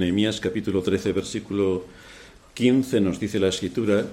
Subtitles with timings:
[0.00, 1.84] Nehemías capítulo 13, versículo
[2.54, 4.06] 15 nos dice la escritura,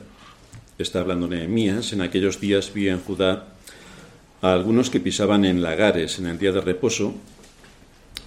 [0.78, 3.56] está hablando Nehemías, en aquellos días vi en Judá
[4.42, 7.16] a algunos que pisaban en lagares en el día de reposo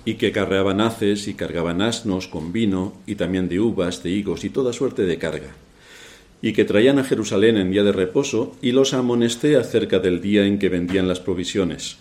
[0.06, 4.42] y que carreaban haces y cargaban asnos con vino y también de uvas, de higos
[4.44, 5.50] y toda suerte de carga,
[6.40, 10.46] y que traían a Jerusalén en día de reposo y los amonesté acerca del día
[10.46, 11.98] en que vendían las provisiones.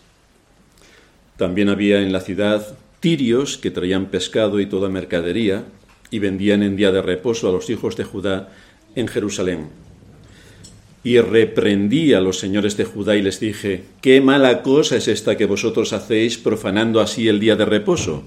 [1.36, 5.66] También había en la ciudad tirios que traían pescado y toda mercadería
[6.12, 8.50] y vendían en día de reposo a los hijos de Judá
[8.96, 9.70] en Jerusalén.
[11.04, 15.38] Y reprendí a los señores de Judá y les dije, ¿qué mala cosa es esta
[15.38, 18.24] que vosotros hacéis profanando así el día de reposo?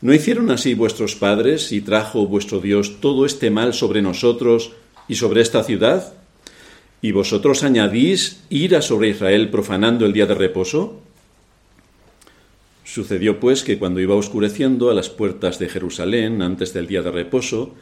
[0.00, 4.72] ¿No hicieron así vuestros padres y trajo vuestro Dios todo este mal sobre nosotros
[5.06, 6.14] y sobre esta ciudad?
[7.02, 11.02] ¿Y vosotros añadís ira sobre Israel profanando el día de reposo?
[12.92, 17.10] Sucedió pues que cuando iba oscureciendo a las puertas de Jerusalén antes del día de
[17.10, 17.74] reposo,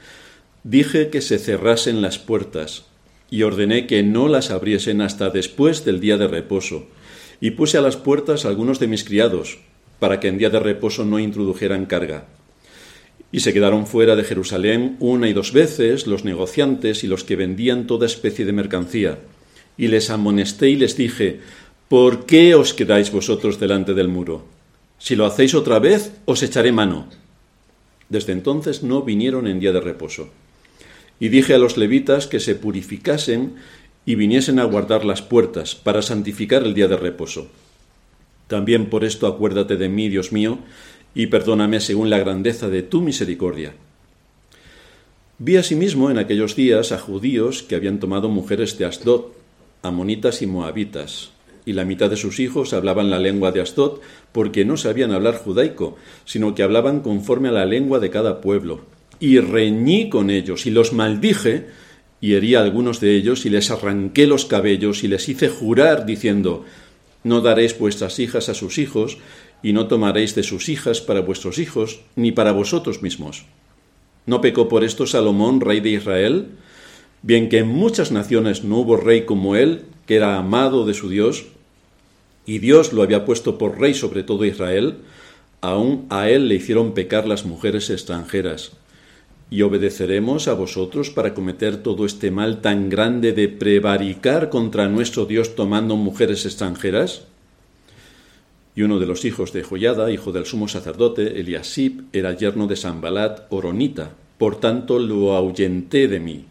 [0.63, 2.85] dije que se cerrasen las puertas
[3.29, 6.87] y ordené que no las abriesen hasta después del día de reposo,
[7.41, 9.59] y puse a las puertas algunos de mis criados,
[9.99, 12.29] para que en día de reposo no introdujeran carga.
[13.33, 17.35] Y se quedaron fuera de Jerusalén una y dos veces los negociantes y los que
[17.35, 19.19] vendían toda especie de mercancía.
[19.77, 21.41] Y les amonesté y les dije,
[21.89, 24.60] ¿por qué os quedáis vosotros delante del muro?
[25.01, 27.09] Si lo hacéis otra vez, os echaré mano.
[28.11, 30.29] Desde entonces no vinieron en día de reposo.
[31.19, 33.55] Y dije a los levitas que se purificasen
[34.05, 37.49] y viniesen a guardar las puertas para santificar el día de reposo.
[38.47, 40.59] También por esto acuérdate de mí, Dios mío,
[41.15, 43.73] y perdóname según la grandeza de tu misericordia.
[45.39, 49.33] Vi asimismo en aquellos días a judíos que habían tomado mujeres de Asdod,
[49.83, 51.31] amonitas y moabitas,
[51.71, 54.01] y la mitad de sus hijos hablaban la lengua de Asdod
[54.33, 58.81] porque no sabían hablar judaico, sino que hablaban conforme a la lengua de cada pueblo
[59.21, 61.67] y reñí con ellos y los maldije
[62.21, 66.07] y herí a algunos de ellos y les arranqué los cabellos y les hice jurar
[66.07, 66.65] diciendo,
[67.23, 69.19] no daréis vuestras hijas a sus hijos
[69.63, 73.45] y no tomaréis de sus hijas para vuestros hijos ni para vosotros mismos.
[74.27, 76.49] ¿No pecó por esto Salomón, rey de Israel?
[77.23, 81.09] Bien que en muchas naciones no hubo rey como él, que era amado de su
[81.11, 81.47] Dios,
[82.47, 84.97] y Dios lo había puesto por rey sobre todo Israel,
[85.61, 88.73] aún a él le hicieron pecar las mujeres extranjeras
[89.51, 95.27] y obedeceremos a vosotros para cometer todo este mal tan grande de prevaricar contra nuestro
[95.27, 97.25] Dios tomando mujeres extranjeras?
[98.77, 102.77] Y uno de los hijos de Joyada, hijo del sumo sacerdote, Eliasib, era yerno de
[102.77, 106.45] Sambalat, Oronita, por tanto lo ahuyenté de mí.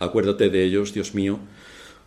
[0.00, 1.38] Acuérdate de ellos, Dios mío,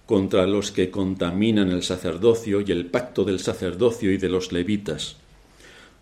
[0.05, 5.17] contra los que contaminan el sacerdocio y el pacto del sacerdocio y de los levitas.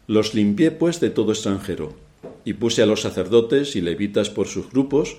[0.07, 1.93] Los limpié pues de todo extranjero,
[2.45, 5.17] y puse a los sacerdotes y levitas por sus grupos,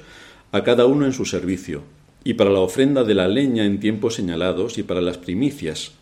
[0.52, 1.82] a cada uno en su servicio,
[2.22, 5.92] y para la ofrenda de la leña en tiempos señalados y para las primicias.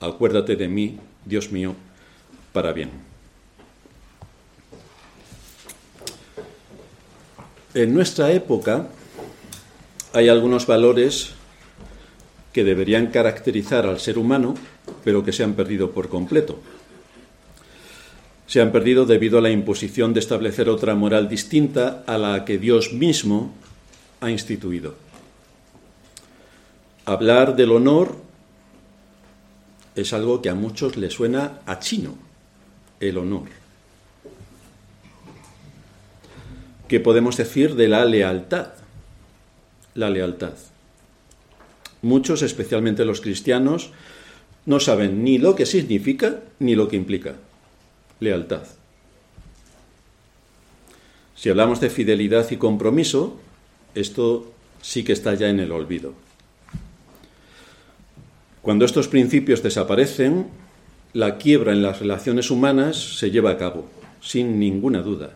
[0.00, 1.74] Acuérdate de mí, Dios mío,
[2.52, 2.90] para bien.
[7.74, 8.88] En nuestra época
[10.12, 11.34] hay algunos valores
[12.52, 14.54] que deberían caracterizar al ser humano,
[15.04, 16.60] pero que se han perdido por completo
[18.50, 22.58] se han perdido debido a la imposición de establecer otra moral distinta a la que
[22.58, 23.54] Dios mismo
[24.20, 24.96] ha instituido.
[27.04, 28.16] Hablar del honor
[29.94, 32.16] es algo que a muchos le suena a chino,
[32.98, 33.50] el honor.
[36.88, 38.70] ¿Qué podemos decir de la lealtad?
[39.94, 40.54] La lealtad.
[42.02, 43.90] Muchos, especialmente los cristianos,
[44.66, 47.34] no saben ni lo que significa ni lo que implica
[48.20, 48.62] lealtad.
[51.34, 53.40] Si hablamos de fidelidad y compromiso,
[53.94, 54.52] esto
[54.82, 56.12] sí que está ya en el olvido.
[58.62, 60.48] Cuando estos principios desaparecen,
[61.14, 63.88] la quiebra en las relaciones humanas se lleva a cabo,
[64.20, 65.32] sin ninguna duda.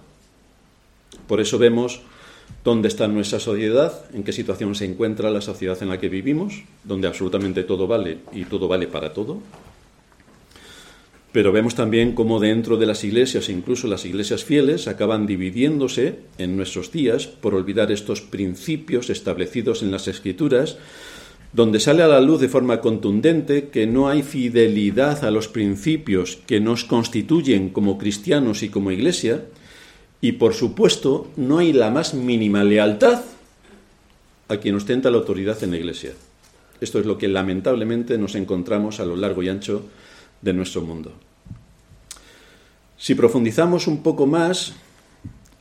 [1.27, 2.03] Por eso vemos
[2.65, 6.63] dónde está nuestra sociedad, en qué situación se encuentra la sociedad en la que vivimos,
[6.83, 9.41] donde absolutamente todo vale y todo vale para todo,
[11.35, 16.57] pero vemos también cómo dentro de las iglesias, incluso las iglesias fieles, acaban dividiéndose en
[16.57, 20.79] nuestros días por olvidar estos principios establecidos en las escrituras,
[21.53, 26.39] donde sale a la luz de forma contundente que no hay fidelidad a los principios
[26.47, 29.45] que nos constituyen como cristianos y como iglesia,
[30.21, 33.23] y por supuesto no hay la más mínima lealtad
[34.49, 36.13] a quien ostenta la autoridad en la iglesia.
[36.81, 39.87] Esto es lo que lamentablemente nos encontramos a lo largo y ancho
[40.43, 41.13] de nuestro mundo.
[42.97, 44.75] Si profundizamos un poco más,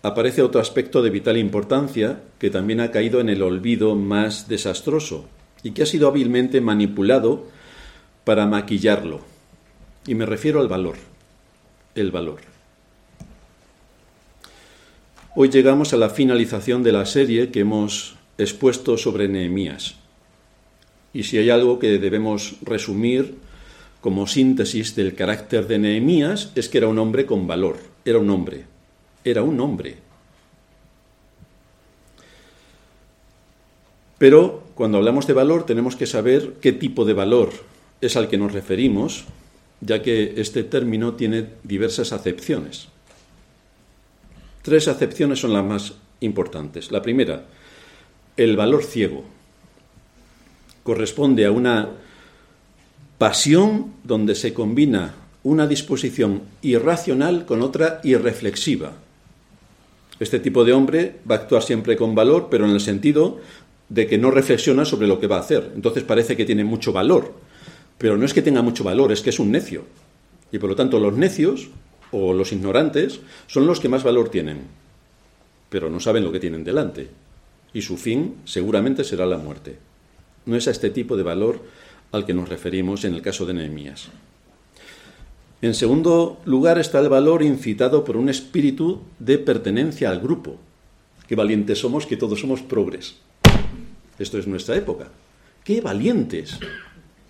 [0.01, 5.25] aparece otro aspecto de vital importancia que también ha caído en el olvido más desastroso
[5.63, 7.47] y que ha sido hábilmente manipulado
[8.25, 9.21] para maquillarlo.
[10.05, 10.95] Y me refiero al valor.
[11.95, 12.52] El valor.
[15.35, 19.95] Hoy llegamos a la finalización de la serie que hemos expuesto sobre Nehemías.
[21.11, 23.39] Y si hay algo que debemos resumir
[23.99, 28.29] como síntesis del carácter de Nehemías es que era un hombre con valor, era un
[28.29, 28.65] hombre,
[29.23, 29.97] era un hombre.
[34.19, 37.49] Pero cuando hablamos de valor tenemos que saber qué tipo de valor
[38.01, 39.25] es al que nos referimos,
[39.81, 42.92] ya que este término tiene diversas acepciones.
[44.63, 46.91] Tres acepciones son las más importantes.
[46.91, 47.45] La primera,
[48.37, 49.25] el valor ciego.
[50.83, 51.89] Corresponde a una
[53.17, 58.93] pasión donde se combina una disposición irracional con otra irreflexiva.
[60.21, 63.41] Este tipo de hombre va a actuar siempre con valor, pero en el sentido
[63.89, 65.73] de que no reflexiona sobre lo que va a hacer.
[65.75, 67.33] Entonces parece que tiene mucho valor,
[67.97, 69.83] pero no es que tenga mucho valor, es que es un necio.
[70.53, 71.69] Y por lo tanto los necios
[72.13, 74.61] o los ignorantes son los que más valor tienen,
[75.69, 77.09] pero no saben lo que tienen delante.
[77.73, 79.77] Y su fin seguramente será la muerte.
[80.45, 81.61] No es a este tipo de valor
[82.11, 84.09] al que nos referimos en el caso de Nehemías.
[85.63, 90.57] En segundo lugar está el valor incitado por un espíritu de pertenencia al grupo.
[91.27, 93.15] Qué valientes somos, que todos somos progres.
[94.19, 95.07] Esto es nuestra época.
[95.63, 96.59] Qué valientes.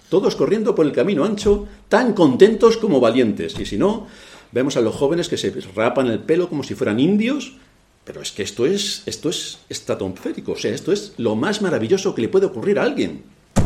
[0.10, 3.58] Todos corriendo por el camino ancho, tan contentos como valientes.
[3.60, 4.08] Y si no,
[4.54, 7.58] vemos a los jóvenes que se rapan el pelo como si fueran indios.
[8.06, 10.54] Pero es que esto es, esto es estratosférico.
[10.54, 13.24] O sea, esto es lo más maravilloso que le puede ocurrir a alguien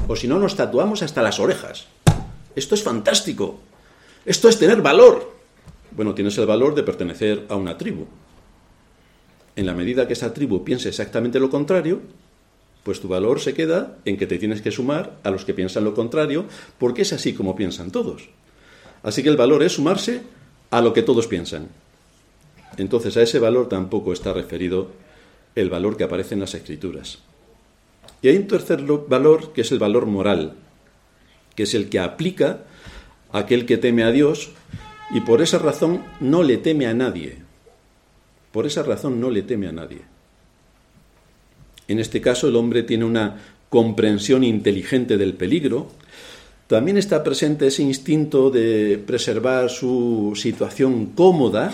[0.07, 1.87] o si no nos tatuamos hasta las orejas.
[2.55, 3.59] Esto es fantástico.
[4.25, 5.35] Esto es tener valor.
[5.91, 8.05] Bueno, tienes el valor de pertenecer a una tribu.
[9.55, 12.01] En la medida que esa tribu piense exactamente lo contrario,
[12.83, 15.83] pues tu valor se queda en que te tienes que sumar a los que piensan
[15.83, 16.45] lo contrario,
[16.77, 18.29] porque es así como piensan todos.
[19.03, 20.21] Así que el valor es sumarse
[20.71, 21.69] a lo que todos piensan.
[22.77, 24.91] Entonces a ese valor tampoco está referido
[25.55, 27.19] el valor que aparece en las escrituras.
[28.21, 30.53] Y hay un tercer valor que es el valor moral,
[31.55, 32.63] que es el que aplica
[33.31, 34.51] a aquel que teme a Dios
[35.11, 37.37] y por esa razón no le teme a nadie.
[38.51, 40.01] Por esa razón no le teme a nadie.
[41.87, 43.37] En este caso el hombre tiene una
[43.69, 45.89] comprensión inteligente del peligro,
[46.67, 51.73] también está presente ese instinto de preservar su situación cómoda,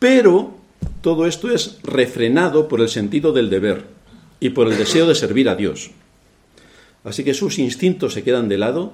[0.00, 0.54] pero
[1.00, 3.84] todo esto es refrenado por el sentido del deber
[4.40, 5.92] y por el deseo de servir a Dios.
[7.04, 8.92] Así que sus instintos se quedan de lado,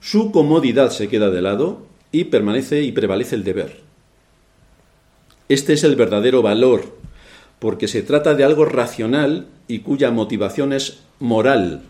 [0.00, 3.80] su comodidad se queda de lado y permanece y prevalece el deber.
[5.48, 6.96] Este es el verdadero valor,
[7.60, 11.82] porque se trata de algo racional y cuya motivación es moral,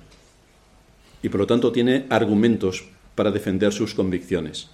[1.29, 4.71] y por lo tanto tiene argumentos para defender sus convicciones.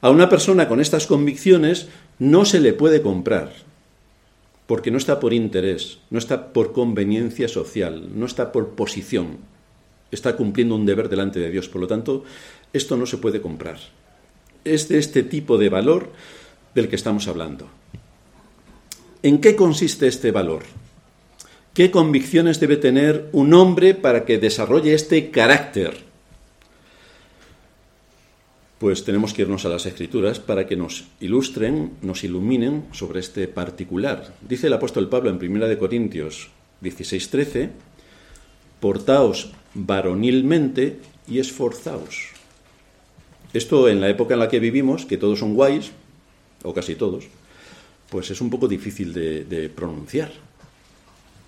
[0.00, 3.52] A una persona con estas convicciones no se le puede comprar,
[4.66, 9.36] porque no está por interés, no está por conveniencia social, no está por posición,
[10.10, 11.68] está cumpliendo un deber delante de Dios.
[11.68, 12.24] Por lo tanto,
[12.72, 13.78] esto no se puede comprar.
[14.64, 16.08] Es de este tipo de valor
[16.74, 17.68] del que estamos hablando.
[19.22, 20.62] ¿En qué consiste este valor?
[21.80, 25.96] ¿Qué convicciones debe tener un hombre para que desarrolle este carácter?
[28.78, 33.48] pues tenemos que irnos a las escrituras para que nos ilustren, nos iluminen sobre este
[33.48, 34.34] particular.
[34.46, 36.50] Dice el apóstol Pablo en 1 Corintios
[36.82, 37.70] 16:13,
[38.78, 42.28] portaos varonilmente y esforzaos.
[43.54, 45.92] Esto en la época en la que vivimos, que todos son guays,
[46.62, 47.24] o casi todos,
[48.10, 50.49] pues es un poco difícil de, de pronunciar.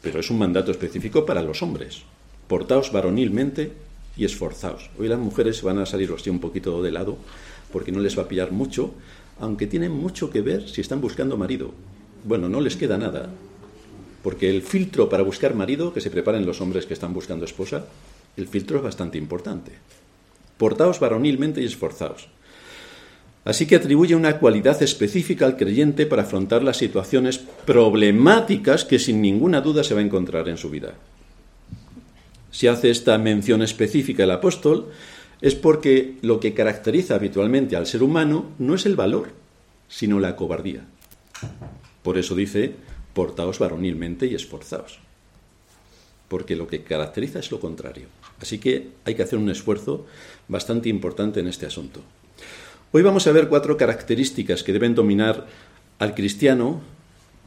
[0.02, 2.02] Pero es un mandato específico para los hombres.
[2.48, 3.72] Portaos varonilmente
[4.16, 4.90] y esforzaos.
[4.98, 7.16] Hoy las mujeres van a salir así un poquito de lado
[7.72, 8.92] porque no les va a pillar mucho,
[9.40, 11.72] aunque tienen mucho que ver si están buscando marido.
[12.24, 13.30] Bueno, no les queda nada,
[14.22, 17.86] porque el filtro para buscar marido que se preparen los hombres que están buscando esposa,
[18.36, 19.72] el filtro es bastante importante.
[20.58, 22.28] Portaos varonilmente y esforzaos.
[23.44, 29.20] Así que atribuye una cualidad específica al creyente para afrontar las situaciones problemáticas que sin
[29.20, 30.94] ninguna duda se va a encontrar en su vida.
[32.52, 34.90] Si hace esta mención específica el apóstol,
[35.40, 39.30] es porque lo que caracteriza habitualmente al ser humano no es el valor,
[39.88, 40.84] sino la cobardía.
[42.04, 42.74] Por eso dice,
[43.12, 45.00] portaos varonilmente y esforzaos.
[46.28, 48.06] Porque lo que caracteriza es lo contrario.
[48.40, 50.06] Así que hay que hacer un esfuerzo
[50.46, 52.00] bastante importante en este asunto.
[52.94, 55.46] Hoy vamos a ver cuatro características que deben dominar
[55.98, 56.82] al cristiano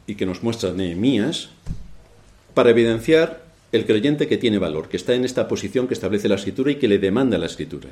[0.04, 1.50] y que nos muestra Nehemías
[2.52, 6.34] para evidenciar el creyente que tiene valor, que está en esta posición que establece la
[6.34, 7.90] escritura y que le demanda la escritura.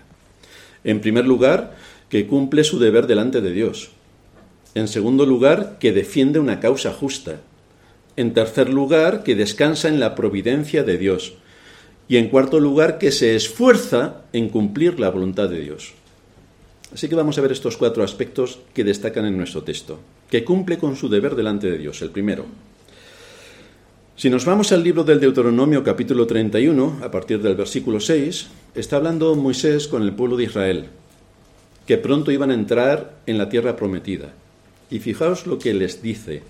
[0.82, 1.76] En primer lugar,
[2.08, 3.92] que cumple su deber delante de Dios.
[4.74, 7.36] En segundo lugar, que defiende una causa justa.
[8.16, 11.34] En tercer lugar, que descansa en la providencia de Dios.
[12.08, 15.94] Y en cuarto lugar, que se esfuerza en cumplir la voluntad de Dios.
[16.94, 19.98] Así que vamos a ver estos cuatro aspectos que destacan en nuestro texto.
[20.30, 22.46] Que cumple con su deber delante de Dios, el primero.
[24.14, 28.46] Si nos vamos al libro del Deuteronomio capítulo 31, a partir del versículo 6,
[28.76, 30.84] está hablando Moisés con el pueblo de Israel,
[31.84, 34.32] que pronto iban a entrar en la tierra prometida.
[34.88, 36.42] Y fijaos lo que les dice.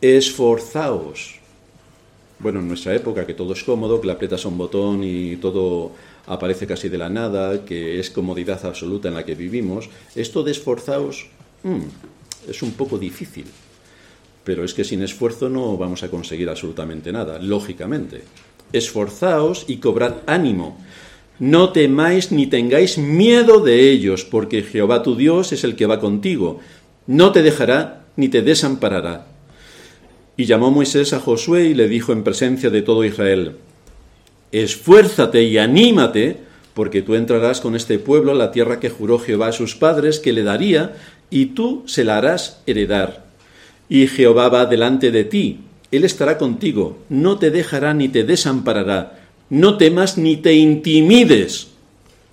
[0.00, 1.38] Esforzaos.
[2.40, 5.36] Bueno, en nuestra época, que todo es cómodo, que la aprietas a un botón y
[5.36, 5.92] todo
[6.26, 10.52] aparece casi de la nada, que es comodidad absoluta en la que vivimos, esto de
[10.52, 11.28] esforzaos
[11.62, 13.46] mm, es un poco difícil.
[14.44, 18.22] Pero es que sin esfuerzo no vamos a conseguir absolutamente nada, lógicamente.
[18.72, 20.78] Esforzaos y cobrad ánimo.
[21.38, 26.00] No temáis ni tengáis miedo de ellos, porque Jehová tu Dios es el que va
[26.00, 26.60] contigo.
[27.06, 29.26] No te dejará ni te desamparará.
[30.36, 33.56] Y llamó Moisés a Josué y le dijo en presencia de todo Israel,
[34.52, 36.38] esfuérzate y anímate,
[36.74, 40.18] porque tú entrarás con este pueblo a la tierra que juró Jehová a sus padres
[40.18, 40.96] que le daría,
[41.30, 43.26] y tú se la harás heredar.
[43.88, 49.20] Y Jehová va delante de ti, Él estará contigo, no te dejará ni te desamparará,
[49.50, 51.68] no temas ni te intimides.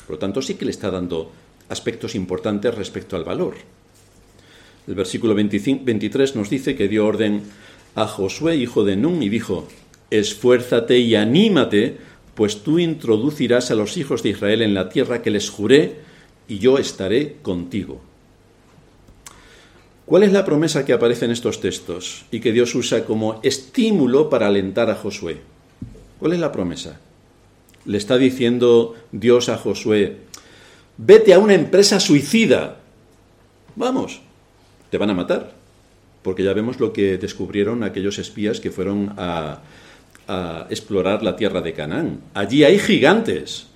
[0.05, 1.31] Por lo tanto, sí que le está dando
[1.69, 3.55] aspectos importantes respecto al valor.
[4.87, 7.41] El versículo 23 nos dice que dio orden
[7.95, 9.67] a Josué, hijo de Nun, y dijo,
[10.09, 11.97] esfuérzate y anímate,
[12.35, 16.07] pues tú introducirás a los hijos de Israel en la tierra que les juré,
[16.47, 18.01] y yo estaré contigo.
[20.05, 24.29] ¿Cuál es la promesa que aparece en estos textos y que Dios usa como estímulo
[24.29, 25.41] para alentar a Josué?
[26.19, 26.99] ¿Cuál es la promesa?
[27.85, 30.17] Le está diciendo Dios a Josué,
[30.97, 32.79] vete a una empresa suicida.
[33.75, 34.21] Vamos,
[34.89, 35.57] te van a matar.
[36.21, 39.61] Porque ya vemos lo que descubrieron aquellos espías que fueron a,
[40.27, 42.21] a explorar la tierra de Canaán.
[42.33, 43.67] Allí hay gigantes.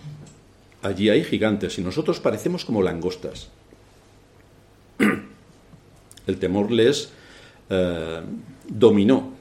[0.82, 3.50] Allí hay gigantes y nosotros parecemos como langostas.
[6.28, 7.10] El temor les
[7.70, 8.22] eh,
[8.68, 9.34] dominó,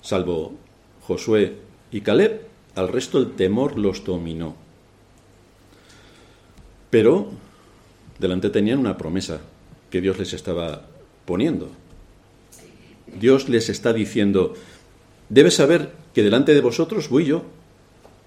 [0.00, 0.54] salvo
[1.02, 1.56] Josué
[1.90, 4.56] y Caleb, al resto el temor los dominó.
[6.90, 7.30] Pero
[8.18, 9.40] delante tenían una promesa
[9.90, 10.86] que Dios les estaba
[11.26, 11.70] poniendo.
[13.20, 14.54] Dios les está diciendo,
[15.28, 17.44] debes saber que delante de vosotros voy yo,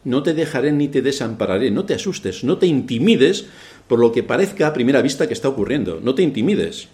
[0.06, 3.46] no te dejaré ni te desampararé, no te asustes, no te intimides
[3.88, 6.88] por lo que parezca a primera vista que está ocurriendo, no te intimides.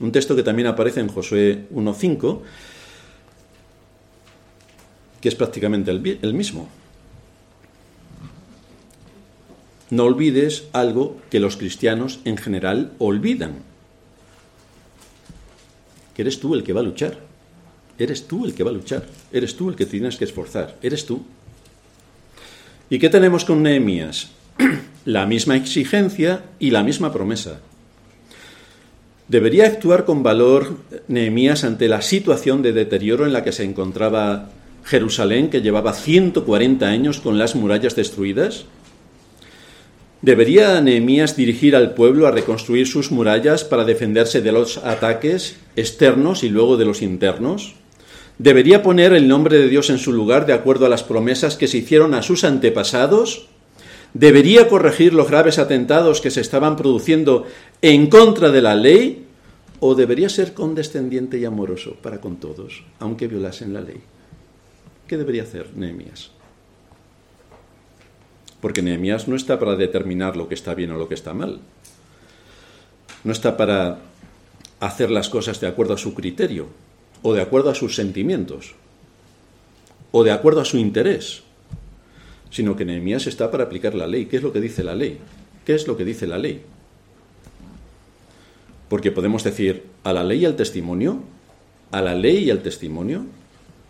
[0.00, 2.40] Un texto que también aparece en Josué 1.5,
[5.20, 6.68] que es prácticamente el, mismo.
[9.90, 13.58] No olvides algo que los cristianos en general olvidan,
[16.14, 17.31] que eres tú el que va a luchar.
[18.02, 19.06] Eres tú el que va a luchar.
[19.32, 20.76] Eres tú el que tienes que esforzar.
[20.82, 21.22] Eres tú.
[22.90, 24.30] ¿Y qué tenemos con Nehemías?
[25.04, 27.60] La misma exigencia y la misma promesa.
[29.28, 30.78] ¿Debería actuar con valor
[31.08, 34.50] Nehemías ante la situación de deterioro en la que se encontraba
[34.84, 38.66] Jerusalén, que llevaba 140 años con las murallas destruidas?
[40.22, 46.44] ¿Debería Nehemías dirigir al pueblo a reconstruir sus murallas para defenderse de los ataques externos
[46.44, 47.74] y luego de los internos?
[48.42, 51.68] ¿Debería poner el nombre de Dios en su lugar de acuerdo a las promesas que
[51.68, 53.46] se hicieron a sus antepasados?
[54.14, 57.46] ¿Debería corregir los graves atentados que se estaban produciendo
[57.82, 59.26] en contra de la ley?
[59.78, 64.00] ¿O debería ser condescendiente y amoroso para con todos, aunque violasen la ley?
[65.06, 66.32] ¿Qué debería hacer Nehemías?
[68.60, 71.60] Porque Nehemías no está para determinar lo que está bien o lo que está mal.
[73.22, 74.00] No está para
[74.80, 76.66] hacer las cosas de acuerdo a su criterio,
[77.22, 78.74] o de acuerdo a sus sentimientos,
[80.10, 81.42] o de acuerdo a su interés
[82.52, 84.26] sino que Nehemías está para aplicar la ley.
[84.26, 85.18] ¿Qué es lo que dice la ley?
[85.64, 86.60] ¿Qué es lo que dice la ley?
[88.90, 91.22] Porque podemos decir a la ley y al testimonio,
[91.90, 93.24] a la ley y al testimonio.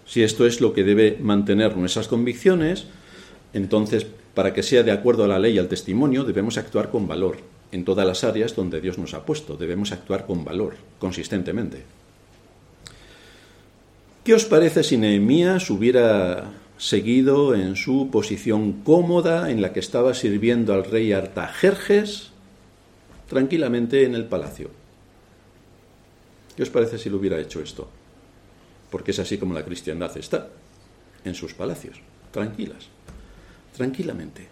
[0.07, 2.87] Si esto es lo que debe mantener nuestras convicciones,
[3.53, 7.09] entonces, para que sea de acuerdo a la ley y al testimonio, debemos actuar con
[7.09, 7.39] valor
[7.73, 9.57] en todas las áreas donde Dios nos ha puesto.
[9.57, 11.83] Debemos actuar con valor, consistentemente.
[14.25, 20.15] ¿Qué os parece si Nehemías hubiera seguido en su posición cómoda en la que estaba
[20.15, 22.31] sirviendo al rey Artajerjes
[23.29, 24.71] tranquilamente en el palacio.
[26.57, 27.89] ¿Qué os parece si lo hubiera hecho esto?
[28.93, 30.51] porque es así como la cristiandad está,
[31.25, 31.97] en sus palacios,
[32.31, 32.89] tranquilas,
[33.75, 34.49] tranquilamente.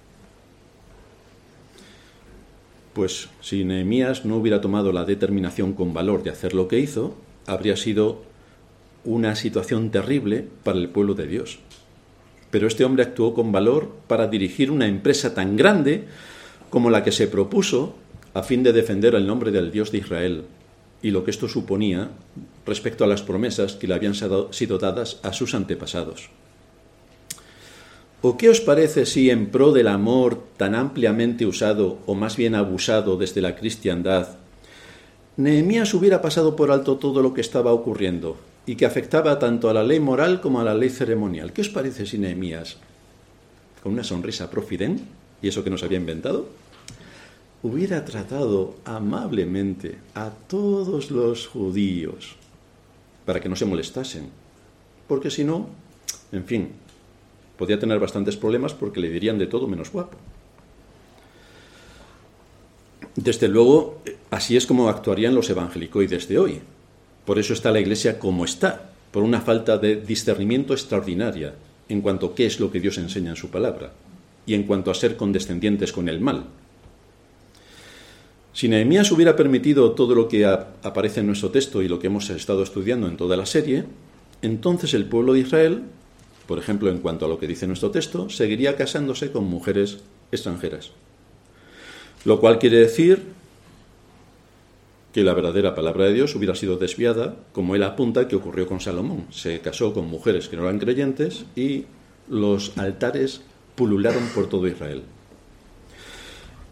[2.95, 7.15] Pues si Nehemías no hubiera tomado la determinación con valor de hacer lo que hizo,
[7.47, 8.23] habría sido
[9.05, 11.59] una situación terrible para el pueblo de Dios.
[12.51, 16.05] Pero este hombre actuó con valor para dirigir una empresa tan grande
[16.69, 17.95] como la que se propuso
[18.35, 20.45] a fin de defender el nombre del Dios de Israel
[21.03, 22.11] y lo que esto suponía
[22.67, 26.31] respecto a las promesas que le habían sido dadas a sus antepasados.
[28.23, 32.55] ¿O qué os parece si en pro del amor tan ampliamente usado o más bien
[32.55, 34.37] abusado desde la cristiandad,
[35.39, 38.37] Nehemías hubiera pasado por alto todo lo que estaba ocurriendo
[38.67, 41.53] y que afectaba tanto a la ley moral como a la ley ceremonial?
[41.53, 42.77] ¿Qué os parece si Nehemías,
[43.83, 45.01] con una sonrisa profiden,
[45.43, 46.49] y eso que nos había inventado,
[47.63, 52.37] hubiera tratado amablemente a todos los judíos
[53.25, 54.31] para que no se molestasen.
[55.07, 55.69] Porque si no,
[56.33, 56.71] en fin,
[57.59, 60.17] podía tener bastantes problemas porque le dirían de todo menos guapo.
[63.17, 64.01] Desde luego,
[64.31, 66.61] así es como actuarían los evangelicoides de hoy.
[67.31, 71.55] Por eso está la Iglesia como está, por una falta de discernimiento extraordinaria
[71.89, 73.93] en cuanto a qué es lo que Dios enseña en su palabra
[74.47, 76.47] y en cuanto a ser condescendientes con el mal.
[78.53, 82.29] Si Nehemías hubiera permitido todo lo que aparece en nuestro texto y lo que hemos
[82.31, 83.85] estado estudiando en toda la serie,
[84.43, 85.83] entonces el pueblo de Israel,
[86.49, 89.99] por ejemplo, en cuanto a lo que dice nuestro texto, seguiría casándose con mujeres
[90.33, 90.91] extranjeras.
[92.25, 93.23] Lo cual quiere decir
[95.13, 98.81] que la verdadera palabra de Dios hubiera sido desviada, como él apunta que ocurrió con
[98.81, 99.27] Salomón.
[99.31, 101.87] Se casó con mujeres que no eran creyentes y
[102.29, 103.43] los altares
[103.75, 105.03] pulularon por todo Israel.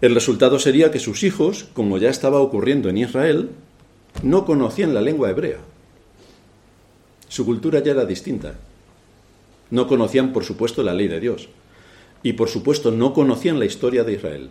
[0.00, 3.50] El resultado sería que sus hijos, como ya estaba ocurriendo en Israel,
[4.22, 5.58] no conocían la lengua hebrea.
[7.28, 8.54] Su cultura ya era distinta.
[9.70, 11.48] No conocían, por supuesto, la ley de Dios.
[12.22, 14.50] Y, por supuesto, no conocían la historia de Israel.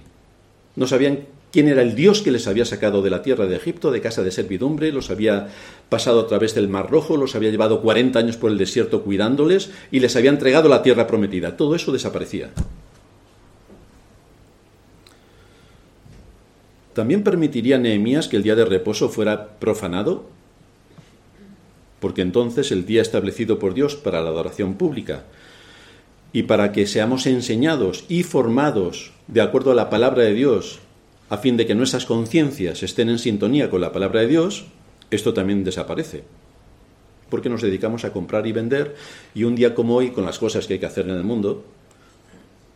[0.76, 3.92] No sabían quién era el Dios que les había sacado de la tierra de Egipto,
[3.92, 5.48] de casa de servidumbre, los había
[5.90, 9.72] pasado a través del Mar Rojo, los había llevado 40 años por el desierto cuidándoles
[9.92, 11.58] y les había entregado la tierra prometida.
[11.58, 12.52] Todo eso desaparecía.
[16.94, 20.26] ¿También permitiría Nehemías que el día de reposo fuera profanado?
[22.00, 25.24] Porque entonces el día establecido por Dios para la adoración pública
[26.34, 30.80] y para que seamos enseñados y formados de acuerdo a la palabra de Dios,
[31.30, 34.66] a fin de que nuestras conciencias estén en sintonía con la palabra de Dios,
[35.12, 36.24] esto también desaparece.
[37.30, 38.96] Porque nos dedicamos a comprar y vender
[39.36, 41.66] y un día como hoy, con las cosas que hay que hacer en el mundo,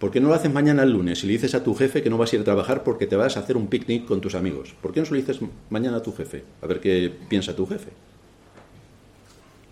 [0.02, 2.10] ¿Por qué no lo haces mañana el lunes y le dices a tu jefe que
[2.10, 4.34] no vas a ir a trabajar porque te vas a hacer un picnic con tus
[4.34, 4.74] amigos?
[4.82, 5.38] ¿Por qué no se lo dices
[5.70, 6.44] mañana a tu jefe?
[6.64, 7.92] A ver qué piensa tu jefe.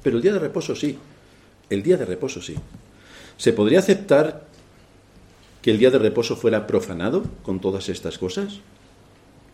[0.04, 0.96] Pero el día de reposo sí.
[1.68, 2.54] El día de reposo sí.
[3.38, 4.46] ¿Se podría aceptar
[5.62, 8.60] que el día de reposo fuera profanado con todas estas cosas?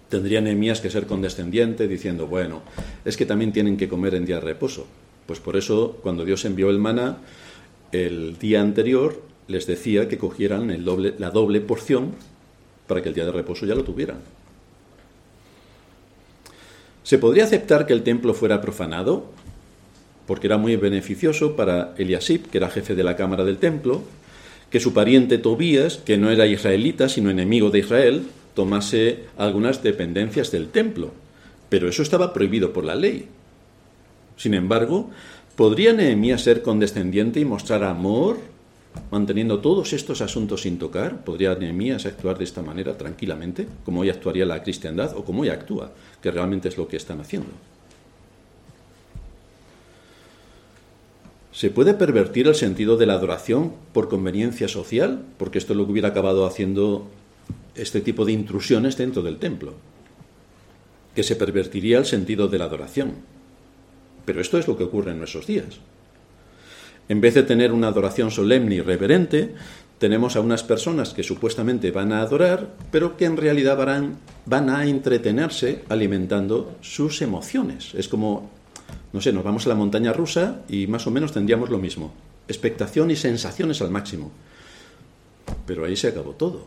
[0.09, 2.61] Tendría Nehemías que ser condescendiente diciendo, bueno,
[3.05, 4.85] es que también tienen que comer en día de reposo.
[5.25, 7.17] Pues por eso, cuando Dios envió el maná,
[7.91, 12.13] el día anterior les decía que cogieran el doble, la doble porción
[12.87, 14.17] para que el día de reposo ya lo tuvieran.
[17.03, 19.25] ¿Se podría aceptar que el templo fuera profanado?
[20.25, 24.01] Porque era muy beneficioso para Eliasib, que era jefe de la cámara del templo,
[24.75, 28.23] que su pariente Tobías, que no era israelita, sino enemigo de Israel,
[28.55, 31.13] tomase algunas dependencias del templo.
[31.69, 33.29] Pero eso estaba prohibido por la ley.
[34.35, 35.11] Sin embargo,
[35.55, 38.37] ¿podría Nehemías ser condescendiente y mostrar amor
[39.11, 44.09] manteniendo todos estos asuntos sin tocar, ¿podría Nehemías actuar de esta manera tranquilamente, como hoy
[44.09, 47.51] actuaría la cristiandad o como hoy actúa, que realmente es lo que están haciendo?
[51.55, 55.23] ¿Se puede pervertir el sentido de la adoración por conveniencia social?
[55.37, 57.07] Porque esto es lo que hubiera acabado haciendo
[57.75, 59.73] este tipo de intrusiones dentro del templo.
[61.15, 63.13] Que se pervertiría el sentido de la adoración.
[64.25, 65.79] Pero esto es lo que ocurre en nuestros días.
[67.07, 69.55] En vez de tener una adoración solemne y reverente,
[69.97, 73.77] tenemos a unas personas que supuestamente van a adorar, pero que en realidad
[74.45, 77.93] van, a entretenerse alimentando sus emociones.
[77.95, 78.51] Es como,
[79.15, 82.13] no sé, nos vamos a la montaña rusa y más o menos tendríamos lo mismo.
[82.47, 84.31] Expectación y sensaciones al máximo.
[85.65, 86.65] Pero ahí se acabó todo.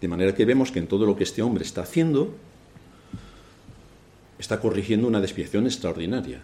[0.00, 2.34] De manera que vemos que en todo lo que este hombre está haciendo,
[4.38, 6.42] está corrigiendo una desviación extraordinaria.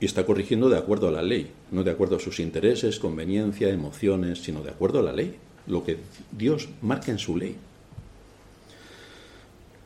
[0.00, 3.68] Y está corrigiendo de acuerdo a la ley, no de acuerdo a sus intereses, conveniencia,
[3.68, 5.98] emociones, sino de acuerdo a la ley, lo que
[6.32, 7.56] Dios marca en su ley.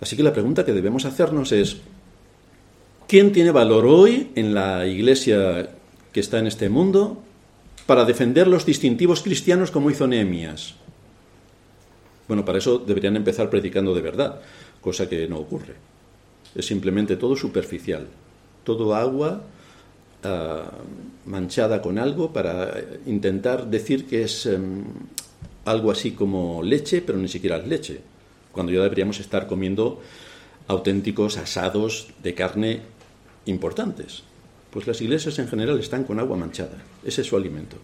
[0.03, 1.77] Así que la pregunta que debemos hacernos es,
[3.07, 5.71] ¿quién tiene valor hoy en la iglesia
[6.13, 7.23] que está en este mundo
[7.87, 10.75] para defender los distintivos cristianos como hizo Nehemías?
[12.27, 14.41] Bueno, para eso deberían empezar predicando de verdad,
[14.81, 15.75] cosa que no ocurre.
[16.57, 18.09] Es simplemente todo superficial,
[18.65, 19.45] todo agua
[20.25, 20.69] ah,
[21.27, 22.75] manchada con algo para
[23.07, 24.83] intentar decir que es em,
[25.65, 28.01] algo así como leche, pero ni siquiera es leche,
[28.53, 30.01] cuando ya deberíamos estar comiendo
[30.69, 32.81] auténticos asados de carne
[33.47, 34.23] importantes.
[34.71, 37.77] Pues las iglesias en general están con agua manchada, ese es su alimento.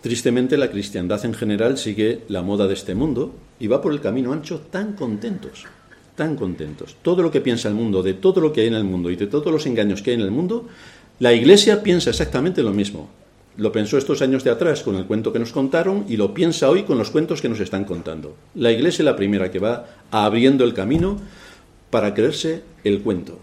[0.00, 4.00] Tristemente la cristiandad en general sigue la moda de este mundo y va por el
[4.00, 5.64] camino ancho tan contentos,
[6.14, 6.96] tan contentos.
[7.02, 9.16] Todo lo que piensa el mundo, de todo lo que hay en el mundo y
[9.16, 10.68] de todos los engaños que hay en el mundo,
[11.18, 13.10] la Iglesia piensa exactamente lo mismo.
[13.58, 16.70] Lo pensó estos años de atrás con el cuento que nos contaron y lo piensa
[16.70, 18.36] hoy con los cuentos que nos están contando.
[18.54, 21.18] La Iglesia es la primera que va abriendo el camino
[21.90, 23.40] para creerse el cuento.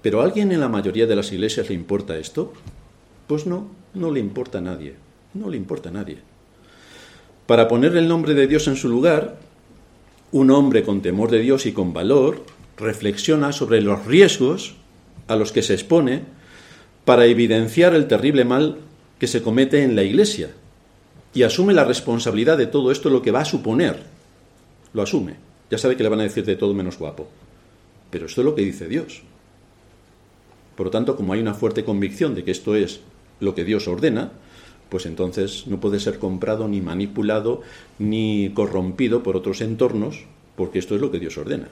[0.00, 2.54] ¿Pero a alguien en la mayoría de las iglesias le importa esto?
[3.26, 4.94] Pues no, no le importa a nadie.
[5.34, 6.16] No le importa a nadie.
[7.46, 9.36] Para poner el nombre de Dios en su lugar,
[10.30, 12.42] un hombre con temor de Dios y con valor
[12.78, 14.76] reflexiona sobre los riesgos
[15.28, 16.22] a los que se expone
[17.04, 18.78] para evidenciar el terrible mal
[19.18, 20.50] que se comete en la Iglesia
[21.34, 24.02] y asume la responsabilidad de todo esto, lo que va a suponer.
[24.92, 25.36] Lo asume.
[25.70, 27.28] Ya sabe que le van a decir de todo menos guapo.
[28.10, 29.22] Pero esto es lo que dice Dios.
[30.76, 33.00] Por lo tanto, como hay una fuerte convicción de que esto es
[33.40, 34.32] lo que Dios ordena,
[34.88, 37.62] pues entonces no puede ser comprado ni manipulado
[37.98, 40.24] ni corrompido por otros entornos,
[40.56, 41.68] porque esto es lo que Dios ordena.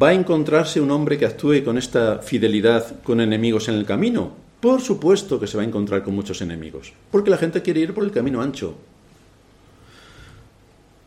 [0.00, 4.32] ¿Va a encontrarse un hombre que actúe con esta fidelidad con enemigos en el camino?
[4.58, 7.92] Por supuesto que se va a encontrar con muchos enemigos, porque la gente quiere ir
[7.92, 8.74] por el camino ancho.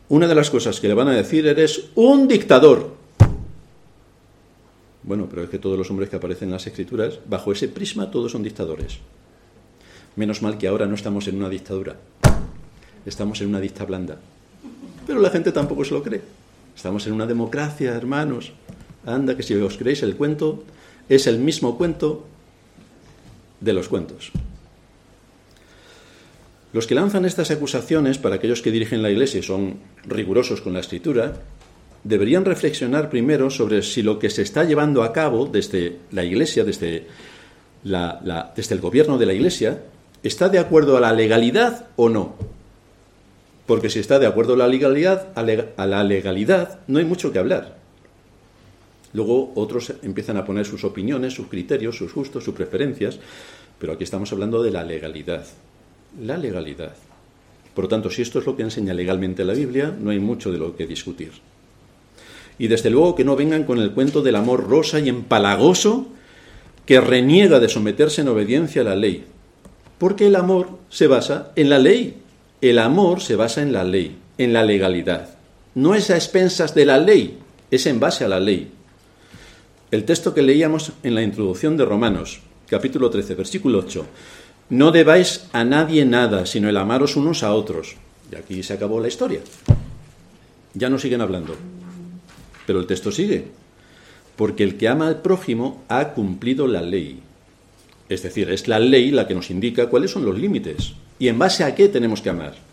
[0.08, 2.94] Una de las cosas que le van a decir eres un dictador.
[5.02, 8.10] Bueno, pero es que todos los hombres que aparecen en las escrituras, bajo ese prisma,
[8.10, 8.98] todos son dictadores.
[10.14, 11.96] Menos mal que ahora no estamos en una dictadura,
[13.04, 14.16] estamos en una dicta blanda.
[15.08, 16.22] Pero la gente tampoco se lo cree.
[16.76, 18.52] Estamos en una democracia, hermanos.
[19.06, 20.64] Anda, que si os creéis el cuento,
[21.08, 22.26] es el mismo cuento
[23.60, 24.32] de los cuentos.
[26.72, 30.74] Los que lanzan estas acusaciones para aquellos que dirigen la Iglesia y son rigurosos con
[30.74, 31.34] la escritura,
[32.04, 36.64] deberían reflexionar primero sobre si lo que se está llevando a cabo desde la Iglesia,
[36.64, 37.06] desde,
[37.82, 39.84] desde el gobierno de la Iglesia,
[40.22, 42.34] está de acuerdo a la legalidad o no.
[43.66, 47.38] Porque si está de acuerdo a la legalidad, a la legalidad no hay mucho que
[47.38, 47.85] hablar.
[49.12, 53.18] Luego otros empiezan a poner sus opiniones, sus criterios, sus gustos, sus preferencias,
[53.78, 55.46] pero aquí estamos hablando de la legalidad.
[56.20, 56.94] La legalidad.
[57.74, 60.50] Por lo tanto, si esto es lo que enseña legalmente la Biblia, no hay mucho
[60.50, 61.32] de lo que discutir.
[62.58, 66.06] Y desde luego que no vengan con el cuento del amor rosa y empalagoso
[66.86, 69.24] que reniega de someterse en obediencia a la ley.
[69.98, 72.22] Porque el amor se basa en la ley.
[72.62, 75.36] El amor se basa en la ley, en la legalidad.
[75.74, 77.38] No es a expensas de la ley,
[77.70, 78.70] es en base a la ley.
[79.92, 84.04] El texto que leíamos en la introducción de Romanos, capítulo 13, versículo 8.
[84.70, 87.94] No debáis a nadie nada, sino el amaros unos a otros.
[88.32, 89.42] Y aquí se acabó la historia.
[90.74, 91.54] Ya no siguen hablando.
[92.66, 93.44] Pero el texto sigue.
[94.34, 97.20] Porque el que ama al prójimo ha cumplido la ley.
[98.08, 101.38] Es decir, es la ley la que nos indica cuáles son los límites y en
[101.38, 102.65] base a qué tenemos que amar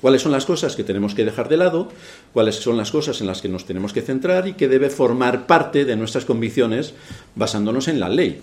[0.00, 1.90] cuáles son las cosas que tenemos que dejar de lado,
[2.32, 5.46] cuáles son las cosas en las que nos tenemos que centrar y que debe formar
[5.46, 6.94] parte de nuestras convicciones
[7.34, 8.40] basándonos en la ley.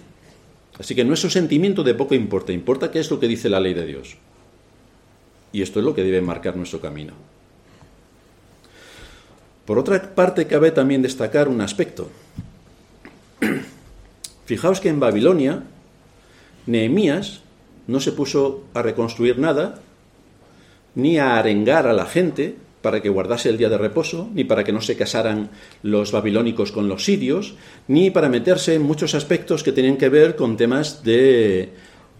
[0.80, 3.74] Así que nuestro sentimiento de poco importa, importa qué es lo que dice la ley
[3.74, 4.18] de Dios.
[5.54, 7.13] Y esto es lo que debe marcar nuestro camino.
[9.65, 12.10] Por otra parte, cabe también destacar un aspecto.
[14.46, 15.63] Fijaos que en Babilonia,
[16.68, 17.41] Nehemías
[17.88, 19.82] no se puso a reconstruir nada,
[20.96, 24.64] ni a arengar a la gente para que guardase el día de reposo, ni para
[24.64, 25.50] que no se casaran
[25.82, 27.56] los babilónicos con los sirios,
[27.88, 31.70] ni para meterse en muchos aspectos que tenían que ver con temas de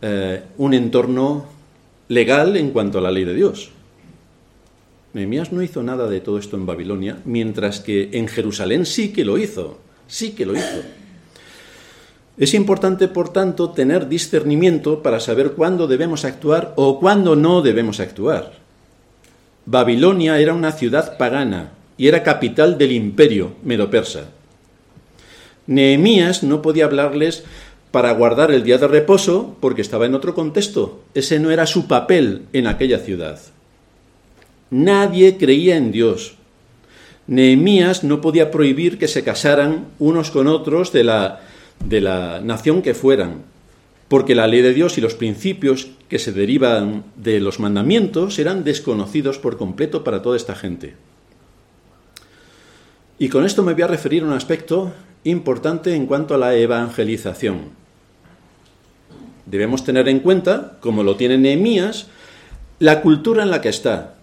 [0.02, 1.46] eh, un entorno
[2.08, 3.70] legal en cuanto a la ley de Dios.
[5.14, 9.24] Nehemías no hizo nada de todo esto en Babilonia, mientras que en Jerusalén sí que
[9.24, 10.82] lo hizo, sí que lo hizo.
[12.38, 18.00] Es importante, por tanto, tener discernimiento para saber cuándo debemos actuar o cuándo no debemos
[18.00, 18.65] actuar.
[19.66, 24.30] Babilonia era una ciudad pagana y era capital del imperio medo-persa.
[25.68, 27.44] Nehemías no podía hablarles
[27.92, 31.02] para guardar el día de reposo porque estaba en otro contexto.
[31.14, 33.40] Ese no era su papel en aquella ciudad.
[34.70, 36.36] Nadie creía en Dios.
[37.28, 41.42] Nehemías no podía prohibir que se casaran unos con otros de la,
[41.84, 43.44] de la nación que fueran,
[44.16, 48.64] porque la ley de Dios y los principios que se derivan de los mandamientos eran
[48.64, 50.96] desconocidos por completo para toda esta gente.
[53.20, 54.94] Y con esto me voy a referir a un aspecto
[55.26, 57.72] importante en cuanto a la evangelización.
[59.48, 62.08] Debemos tener en cuenta, como lo tiene Nehemías,
[62.80, 64.16] la cultura en la que está.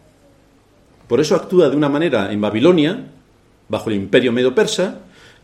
[1.06, 3.08] Por eso actúa de una manera en Babilonia,
[3.68, 5.00] bajo el imperio medo-persa,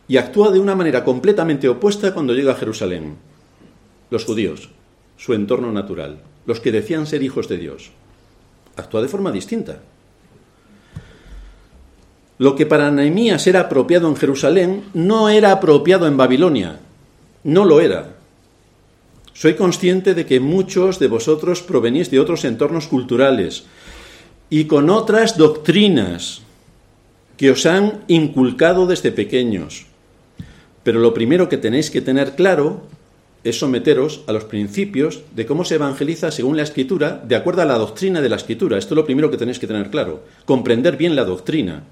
[0.07, 3.28] y actúa de una manera completamente opuesta cuando llega a Jerusalén.
[4.09, 4.69] Los judíos,
[5.17, 7.91] su entorno natural, los que decían ser hijos de Dios.
[8.75, 9.81] Actúa de forma distinta.
[12.37, 16.79] Lo que para Nehemías era apropiado en Jerusalén no era apropiado en Babilonia.
[17.43, 18.15] No lo era.
[19.33, 23.65] Soy consciente de que muchos de vosotros provenís de otros entornos culturales
[24.49, 26.41] y con otras doctrinas
[27.37, 29.85] que os han inculcado desde pequeños.
[30.83, 32.83] Pero lo primero que tenéis que tener claro
[33.43, 37.65] es someteros a los principios de cómo se evangeliza según la escritura, de acuerdo a
[37.65, 38.77] la doctrina de la escritura.
[38.77, 41.83] Esto es lo primero que tenéis que tener claro, comprender bien la doctrina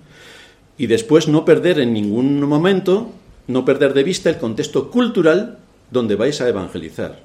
[0.77, 3.11] y después no perder en ningún momento,
[3.47, 7.19] no perder de vista el contexto cultural donde vais a evangelizar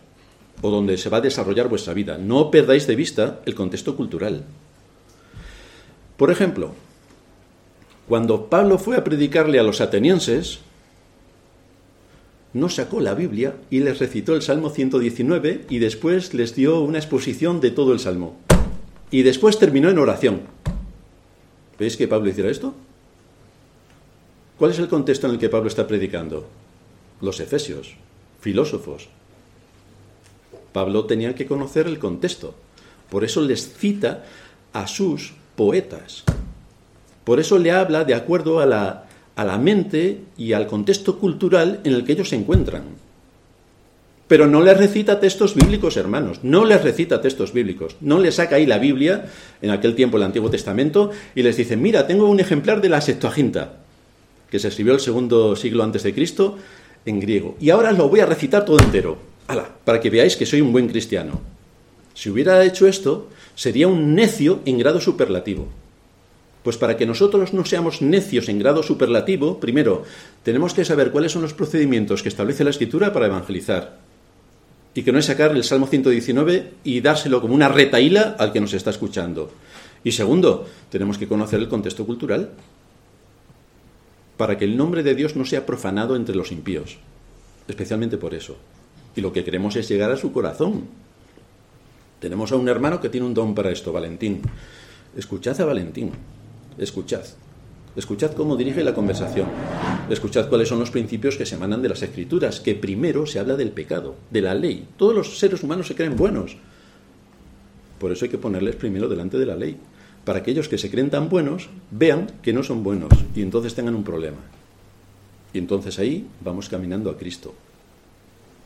[0.60, 2.18] o donde se va a desarrollar vuestra vida.
[2.18, 4.44] No perdáis de vista el contexto cultural.
[6.16, 6.72] Por ejemplo,
[8.08, 10.60] cuando Pablo fue a predicarle a los atenienses,
[12.54, 16.98] no sacó la Biblia y les recitó el Salmo 119 y después les dio una
[16.98, 18.36] exposición de todo el Salmo.
[19.10, 20.42] Y después terminó en oración.
[21.78, 22.74] ¿Veis que Pablo hiciera esto?
[24.58, 26.46] ¿Cuál es el contexto en el que Pablo está predicando?
[27.20, 27.94] Los efesios,
[28.40, 29.08] filósofos.
[30.72, 32.54] Pablo tenía que conocer el contexto.
[33.10, 34.24] Por eso les cita
[34.72, 36.24] a sus poetas.
[37.24, 41.80] Por eso le habla de acuerdo a la, a la mente y al contexto cultural
[41.84, 42.82] en el que ellos se encuentran.
[44.28, 48.56] Pero no les recita textos bíblicos, hermanos, no les recita textos bíblicos, no les saca
[48.56, 49.26] ahí la Biblia,
[49.60, 53.00] en aquel tiempo el Antiguo Testamento, y les dice, mira, tengo un ejemplar de la
[53.00, 53.74] Septuaginta
[54.50, 56.58] que se escribió el segundo siglo antes de Cristo
[57.04, 57.56] en griego.
[57.60, 59.18] Y ahora lo voy a recitar todo entero,
[59.84, 61.40] para que veáis que soy un buen cristiano.
[62.14, 65.68] Si hubiera hecho esto, sería un necio en grado superlativo.
[66.62, 70.04] Pues para que nosotros no seamos necios en grado superlativo, primero,
[70.42, 73.98] tenemos que saber cuáles son los procedimientos que establece la Escritura para evangelizar.
[74.94, 78.60] Y que no es sacar el Salmo 119 y dárselo como una retaíla al que
[78.60, 79.50] nos está escuchando.
[80.04, 82.50] Y segundo, tenemos que conocer el contexto cultural
[84.36, 86.98] para que el nombre de Dios no sea profanado entre los impíos,
[87.68, 88.56] especialmente por eso.
[89.16, 90.86] Y lo que queremos es llegar a su corazón.
[92.20, 94.42] Tenemos a un hermano que tiene un don para esto, Valentín.
[95.16, 96.12] Escuchad a Valentín,
[96.78, 97.22] escuchad.
[97.94, 99.48] Escuchad cómo dirige la conversación.
[100.08, 103.56] Escuchad cuáles son los principios que se emanan de las escrituras, que primero se habla
[103.56, 104.88] del pecado, de la ley.
[104.96, 106.56] Todos los seres humanos se creen buenos.
[107.98, 109.78] Por eso hay que ponerles primero delante de la ley
[110.24, 113.94] para aquellos que se creen tan buenos vean que no son buenos y entonces tengan
[113.94, 114.38] un problema.
[115.52, 117.54] Y entonces ahí vamos caminando a Cristo.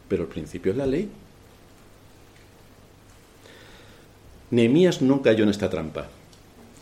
[0.08, 1.08] Pero el principio es la ley.
[4.50, 6.08] Nehemías no cayó en esta trampa.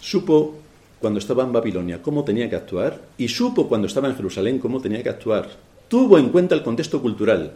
[0.00, 0.56] Supo
[1.04, 4.80] cuando estaba en Babilonia cómo tenía que actuar y supo cuando estaba en Jerusalén cómo
[4.80, 5.50] tenía que actuar.
[5.86, 7.52] Tuvo en cuenta el contexto cultural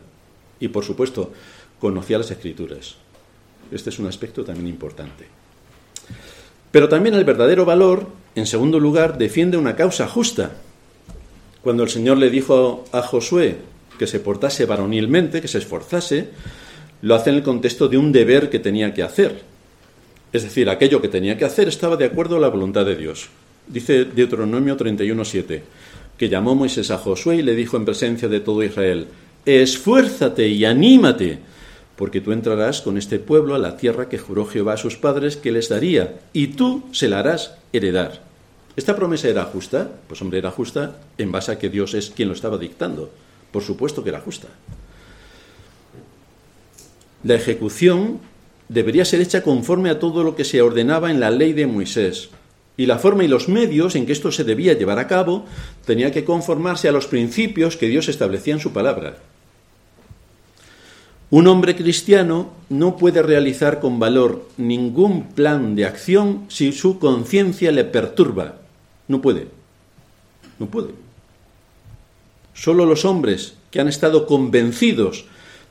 [0.61, 1.33] y, por supuesto,
[1.81, 2.97] conocía las escrituras.
[3.73, 5.25] Este es un aspecto también importante.
[6.71, 10.51] Pero también el verdadero valor, en segundo lugar, defiende una causa justa.
[11.63, 13.57] Cuando el Señor le dijo a Josué
[13.99, 16.29] que se portase varonilmente, que se esforzase,
[17.01, 19.41] lo hace en el contexto de un deber que tenía que hacer.
[20.33, 23.29] Es decir, aquello que tenía que hacer estaba de acuerdo a la voluntad de Dios.
[23.67, 25.63] Dice Deuteronomio 31.7,
[26.17, 29.07] que llamó Moisés a Josué y le dijo en presencia de todo Israel,
[29.45, 31.39] esfuérzate y anímate
[31.99, 35.37] porque tú entrarás con este pueblo a la tierra que juró Jehová a sus padres
[35.37, 38.23] que les daría, y tú se la harás heredar.
[38.77, 39.91] ¿Esta promesa era justa?
[40.07, 43.11] Pues hombre, era justa en base a que Dios es quien lo estaba dictando.
[43.51, 44.47] Por supuesto que era justa.
[47.25, 48.21] La ejecución
[48.69, 52.31] debería ser hecha conforme a todo lo que se ordenaba en la ley de Moisés.
[52.77, 55.47] Y la forma y los medios en que esto se debía llevar a cabo
[55.85, 59.17] tenía que conformarse a los principios que Dios establecía en su palabra.
[61.31, 67.71] Un hombre cristiano no puede realizar con valor ningún plan de acción si su conciencia
[67.71, 68.57] le perturba.
[69.09, 69.49] No puede.
[70.59, 70.91] No puede.
[72.55, 75.27] Solo los hombres que han estado convencidos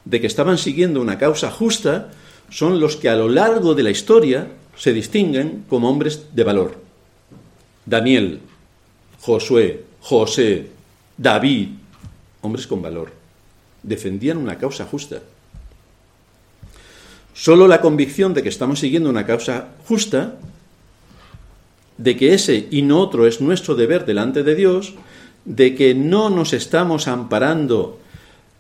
[0.06, 2.12] de que estaban siguiendo una causa justa
[2.50, 6.76] son los que a lo largo de la historia se distinguen como hombres de valor.
[7.86, 8.40] Daniel,
[9.22, 10.68] Josué, José,
[11.18, 11.70] David,
[12.42, 13.12] hombres con valor,
[13.84, 15.22] defendían una causa justa.
[17.34, 20.36] Solo la convicción de que estamos siguiendo una causa justa,
[21.98, 24.94] de que ese y no otro es nuestro deber delante de Dios,
[25.46, 28.00] de que no nos estamos amparando,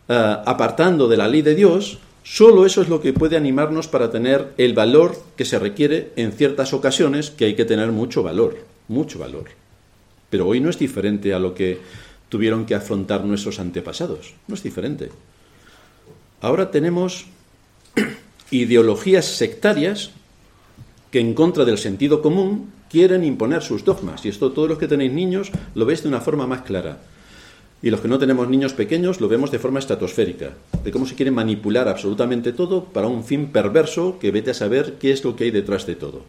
[0.07, 4.11] eh, apartando de la ley de Dios, solo eso es lo que puede animarnos para
[4.11, 8.57] tener el valor que se requiere en ciertas ocasiones, que hay que tener mucho valor,
[8.89, 9.45] mucho valor.
[10.29, 11.79] Pero hoy no es diferente a lo que
[12.27, 15.09] tuvieron que afrontar nuestros antepasados, no es diferente.
[16.41, 17.25] Ahora tenemos
[18.51, 20.11] ideologías sectarias
[21.11, 24.25] que en contra del sentido común quieren imponer sus dogmas.
[24.25, 26.99] Y esto todos los que tenéis niños lo veis de una forma más clara.
[27.81, 31.15] Y los que no tenemos niños pequeños lo vemos de forma estratosférica, de cómo se
[31.15, 35.35] quiere manipular absolutamente todo para un fin perverso que vete a saber qué es lo
[35.35, 36.23] que hay detrás de todo.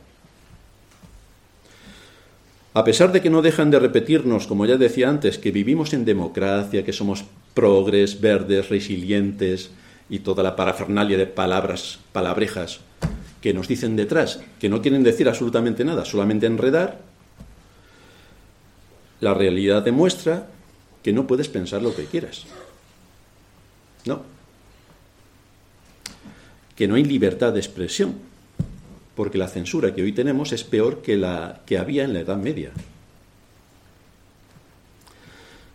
[2.74, 6.04] A pesar de que no dejan de repetirnos, como ya decía antes, que vivimos en
[6.04, 9.70] democracia, que somos progres, verdes, resilientes
[10.11, 12.80] y toda la parafernalia de palabras, palabrejas,
[13.40, 17.00] que nos dicen detrás, que no quieren decir absolutamente nada, solamente enredar,
[19.20, 20.46] la realidad demuestra
[21.09, 22.44] que no puedes pensar lo que quieras.
[24.05, 24.21] No.
[26.77, 28.16] Que no hay libertad de expresión,
[29.16, 32.37] porque la censura que hoy tenemos es peor que la que había en la Edad
[32.37, 32.73] Media.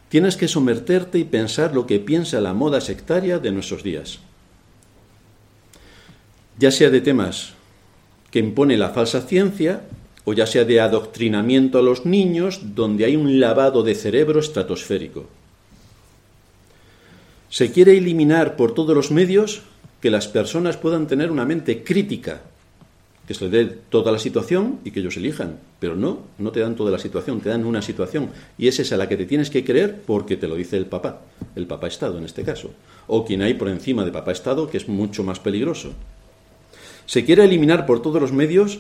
[0.10, 4.20] Tienes que someterte y pensar lo que piensa la moda sectaria de nuestros días
[6.60, 7.54] ya sea de temas
[8.30, 9.82] que impone la falsa ciencia,
[10.26, 15.26] o ya sea de adoctrinamiento a los niños, donde hay un lavado de cerebro estratosférico.
[17.50, 19.62] Se quiere eliminar por todos los medios
[20.02, 22.42] que las personas puedan tener una mente crítica,
[23.28, 25.60] que se les dé toda la situación y que ellos elijan.
[25.80, 28.30] Pero no, no te dan toda la situación, te dan una situación.
[28.58, 31.22] Y es esa la que te tienes que creer porque te lo dice el papá,
[31.56, 32.72] el papá Estado en este caso.
[33.08, 35.94] O quien hay por encima de papá Estado, que es mucho más peligroso.
[37.06, 38.80] Se quiere eliminar por todos los medios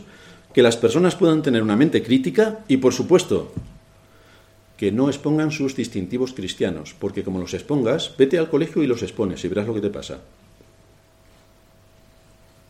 [0.54, 3.52] que las personas puedan tener una mente crítica y, por supuesto,
[4.78, 9.02] que no expongan sus distintivos cristianos, porque como los expongas, vete al colegio y los
[9.02, 10.20] expones y verás lo que te pasa.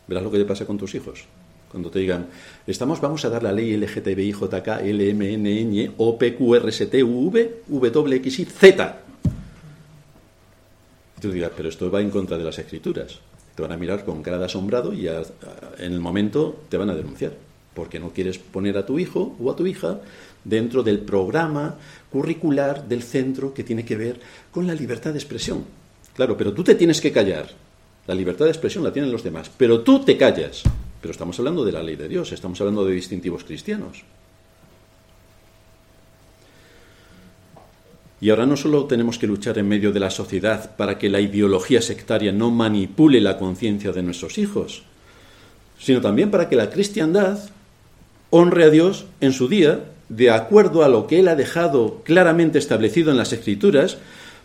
[0.06, 1.24] Verás lo que te pasa con tus hijos.
[1.70, 2.28] Cuando te digan,
[2.66, 8.98] estamos, vamos a dar la ley LGTBI, JK, LMNN, OPQRST, V, WXY, Z.
[11.16, 13.18] Y tú dirás, pero esto va en contra de las escrituras.
[13.56, 17.32] Te van a mirar con cara asombrado y en el momento te van a denunciar,
[17.74, 20.00] porque no quieres poner a tu hijo o a tu hija
[20.44, 21.76] dentro del programa
[22.10, 25.64] curricular del centro que tiene que ver con la libertad de expresión.
[26.14, 27.48] Claro, pero tú te tienes que callar.
[28.06, 30.62] La libertad de expresión la tienen los demás, pero tú te callas.
[31.00, 34.04] Pero estamos hablando de la ley de Dios, estamos hablando de distintivos cristianos.
[38.20, 41.20] Y ahora no solo tenemos que luchar en medio de la sociedad para que la
[41.20, 44.84] ideología sectaria no manipule la conciencia de nuestros hijos,
[45.78, 47.38] sino también para que la cristiandad
[48.36, 52.58] honre a Dios en su día de acuerdo a lo que Él ha dejado claramente
[52.58, 53.98] establecido en las Escrituras,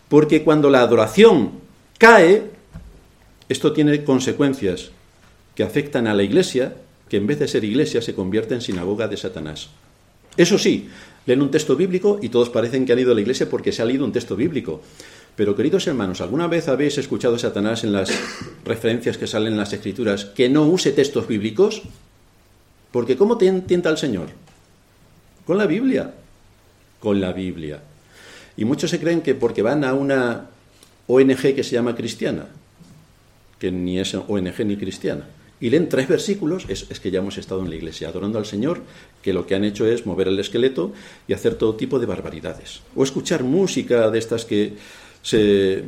[0.09, 1.53] porque cuando la adoración
[1.97, 2.43] cae,
[3.49, 4.91] esto tiene consecuencias
[5.55, 6.75] que afectan a la iglesia,
[7.09, 9.69] que en vez de ser iglesia se convierte en sinagoga de Satanás.
[10.37, 10.87] Eso sí,
[11.25, 13.81] leen un texto bíblico y todos parecen que han ido a la iglesia porque se
[13.81, 14.81] ha leído un texto bíblico.
[15.35, 18.11] Pero queridos hermanos, ¿alguna vez habéis escuchado a Satanás en las
[18.65, 21.81] referencias que salen en las escrituras que no use textos bíblicos?
[22.91, 24.27] Porque ¿cómo tienta el Señor?
[25.45, 26.13] Con la Biblia.
[26.99, 27.81] Con la Biblia.
[28.57, 30.47] Y muchos se creen que porque van a una
[31.07, 32.47] ONG que se llama cristiana,
[33.57, 35.27] que ni es ONG ni cristiana,
[35.61, 38.81] y leen tres versículos, es, que ya hemos estado en la iglesia adorando al Señor,
[39.21, 40.93] que lo que han hecho es mover el esqueleto
[41.27, 42.81] y hacer todo tipo de barbaridades.
[42.95, 44.75] O escuchar música de estas que
[45.21, 45.83] se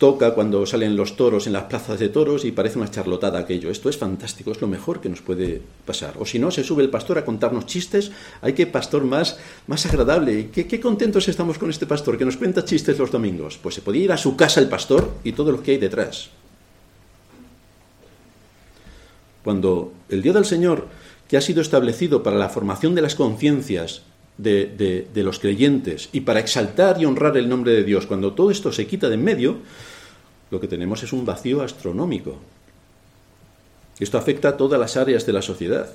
[0.00, 3.70] toca cuando salen los toros en las plazas de toros y parece una charlotada aquello.
[3.70, 6.14] Esto es fantástico, es lo mejor que nos puede pasar.
[6.18, 8.10] O si no, se sube el pastor a contarnos chistes.
[8.40, 10.48] Hay que pastor más, más agradable.
[10.50, 13.58] ¿Qué, qué contentos estamos con este pastor que nos cuenta chistes los domingos.
[13.58, 16.30] Pues se podía ir a su casa el pastor y todo lo que hay detrás.
[19.44, 20.88] Cuando el día del Señor,
[21.28, 24.02] que ha sido establecido para la formación de las conciencias
[24.42, 28.72] de, los creyentes y para exaltar y honrar el nombre de Dios, cuando todo esto
[28.72, 29.58] se quita de en medio,
[30.50, 32.38] lo que tenemos es un vacío astronómico.
[33.98, 35.90] Esto afecta a todas las áreas de la sociedad.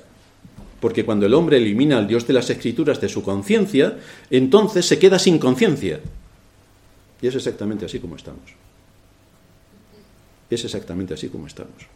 [0.80, 3.98] Porque cuando el hombre elimina al Dios de las Escrituras de su conciencia,
[4.30, 6.00] entonces se queda sin conciencia.
[7.20, 8.54] Y es exactamente así como estamos.
[10.48, 11.88] es exactamente así como estamos.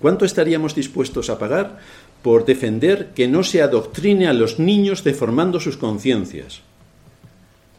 [0.00, 1.78] ¿Cuánto estaríamos dispuestos a pagar
[2.22, 6.60] por defender que no se adoctrine a los niños deformando sus conciencias?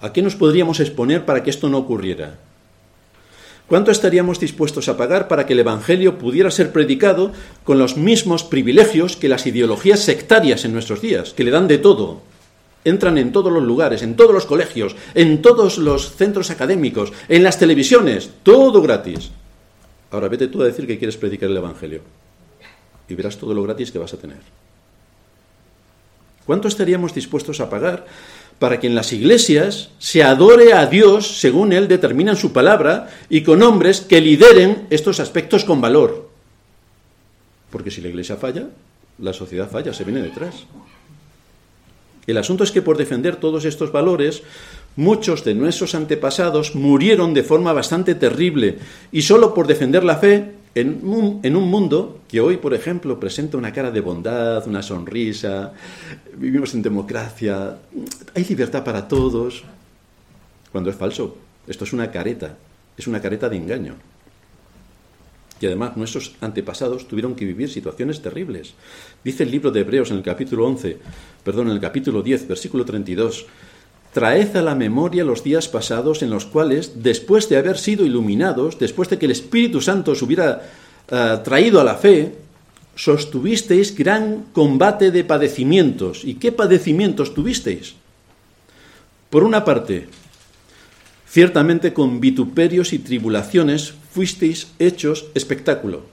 [0.02, 2.40] ¿A qué nos podríamos exponer para que esto no ocurriera?
[3.68, 7.32] ¿Cuánto estaríamos dispuestos a pagar para que el Evangelio pudiera ser predicado
[7.64, 11.78] con los mismos privilegios que las ideologías sectarias en nuestros días, que le dan de
[11.78, 12.22] todo?
[12.84, 17.44] Entran en todos los lugares, en todos los colegios, en todos los centros académicos, en
[17.44, 19.30] las televisiones, todo gratis.
[20.10, 22.02] Ahora vete tú a decir que quieres predicar el Evangelio
[23.12, 24.40] y verás todo lo gratis que vas a tener.
[26.46, 28.06] ¿Cuánto estaríamos dispuestos a pagar
[28.58, 33.10] para que en las iglesias se adore a Dios según Él determina en su palabra
[33.30, 36.30] y con hombres que lideren estos aspectos con valor?
[37.70, 38.70] Porque si la iglesia falla,
[39.20, 40.66] la sociedad falla, se viene detrás.
[42.28, 44.44] El asunto es que por defender todos estos valores,
[44.96, 48.78] muchos de nuestros antepasados murieron de forma bastante terrible
[49.12, 53.74] y solo por defender la fe en un, mundo que hoy, por ejemplo, presenta una
[53.74, 55.74] cara de bondad, una sonrisa,
[56.38, 57.78] vivimos en democracia,
[58.34, 59.64] hay libertad para todos,
[60.72, 61.38] cuando es falso.
[61.68, 62.58] Esto es una careta,
[62.98, 63.96] es una careta de engaño.
[65.60, 68.74] Y además nuestros antepasados tuvieron que vivir situaciones terribles.
[69.24, 70.98] Dice el libro de Hebreos en el capítulo 11,
[71.44, 73.46] perdón, en el capítulo 10, versículo 32,
[74.14, 78.78] Traed a la memoria los días pasados en los cuales, después de haber sido iluminados,
[78.78, 80.62] después de que el Espíritu Santo os hubiera
[81.10, 82.36] uh, traído a la fe,
[82.96, 86.26] sostuvisteis gran combate de padecimientos.
[86.26, 87.96] ¿Y qué padecimientos tuvisteis?
[89.30, 90.10] Por una parte,
[91.26, 96.04] ciertamente con vituperios y tribulaciones fuisteis hechos espectáculo.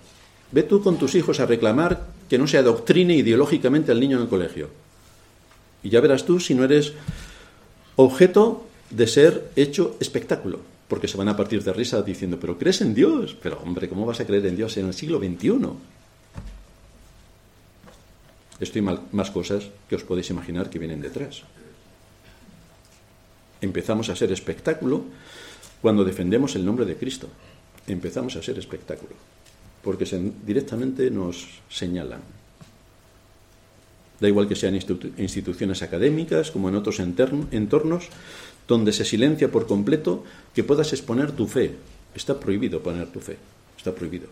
[0.52, 4.22] Ve tú con tus hijos a reclamar que no se adoctrine ideológicamente al niño en
[4.22, 4.70] el colegio.
[5.82, 6.92] Y ya verás tú si no eres
[7.98, 12.80] objeto de ser hecho espectáculo, porque se van a partir de risa diciendo, pero crees
[12.80, 15.58] en Dios, pero hombre, ¿cómo vas a creer en Dios en el siglo XXI?
[18.60, 21.42] Esto y más cosas que os podéis imaginar que vienen detrás.
[23.60, 25.02] Empezamos a ser espectáculo
[25.82, 27.28] cuando defendemos el nombre de Cristo
[27.92, 29.14] empezamos a ser espectáculo,
[29.82, 30.04] porque
[30.44, 32.20] directamente nos señalan.
[34.20, 38.08] Da igual que sean instituciones académicas como en otros entornos,
[38.66, 41.76] donde se silencia por completo que puedas exponer tu fe.
[42.14, 43.36] Está prohibido poner tu fe,
[43.76, 44.26] está prohibido.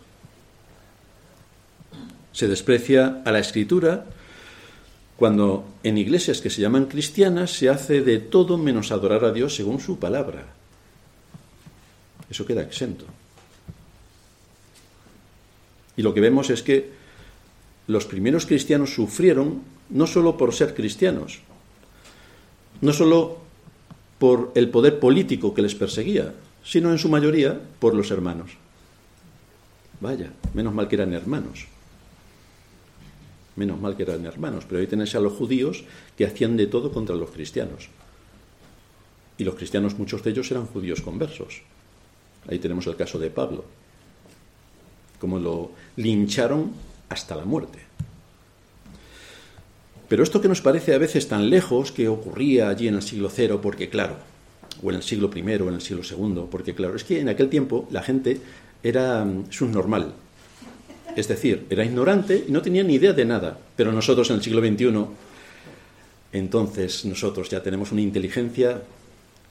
[2.33, 4.05] Se desprecia a la escritura
[5.15, 9.55] cuando en iglesias que se llaman cristianas se hace de todo menos adorar a Dios
[9.55, 10.45] según su palabra.
[12.29, 13.05] Eso queda exento.
[15.95, 16.91] Y lo que vemos es que
[17.87, 21.39] los primeros cristianos sufrieron no solo por ser cristianos,
[22.81, 23.39] no solo
[24.19, 26.33] por el poder político que les perseguía,
[26.63, 28.51] sino en su mayoría por los hermanos.
[30.01, 31.65] Vaya, menos mal que eran hermanos.
[33.55, 35.83] Menos mal que eran hermanos, pero ahí tenéis a los judíos
[36.17, 37.89] que hacían de todo contra los cristianos.
[39.37, 41.61] Y los cristianos, muchos de ellos eran judíos conversos.
[42.47, 43.65] Ahí tenemos el caso de Pablo,
[45.19, 46.71] como lo lincharon
[47.09, 47.79] hasta la muerte.
[50.07, 53.29] Pero esto que nos parece a veces tan lejos que ocurría allí en el siglo
[53.29, 54.15] cero, porque claro,
[54.81, 57.29] o en el siglo I o en el siglo II, porque claro, es que en
[57.29, 58.39] aquel tiempo la gente
[58.83, 60.13] era mm, subnormal.
[61.15, 63.57] Es decir, era ignorante y no tenía ni idea de nada.
[63.75, 65.05] Pero nosotros en el siglo XXI,
[66.31, 68.83] entonces nosotros ya tenemos una inteligencia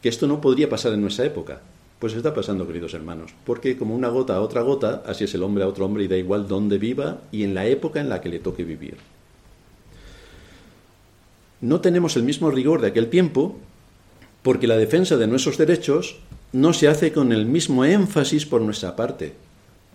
[0.01, 1.61] que esto no podría pasar en nuestra época.
[1.99, 5.43] Pues está pasando, queridos hermanos, porque como una gota a otra gota, así es el
[5.43, 8.21] hombre a otro hombre y da igual dónde viva y en la época en la
[8.21, 8.99] que le toque vivir.
[11.63, 13.57] No tenemos el mismo rigor de aquel tiempo
[14.43, 16.19] porque la defensa de nuestros derechos
[16.53, 19.33] no se hace con el mismo énfasis por nuestra parte,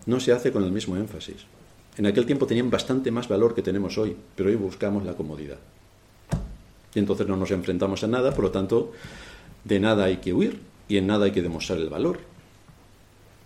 [0.07, 1.45] no se hace con el mismo énfasis.
[1.97, 5.59] En aquel tiempo tenían bastante más valor que tenemos hoy, pero hoy buscamos la comodidad.
[6.95, 8.91] Y entonces no nos enfrentamos a nada, por lo tanto,
[9.63, 12.19] de nada hay que huir y en nada hay que demostrar el valor.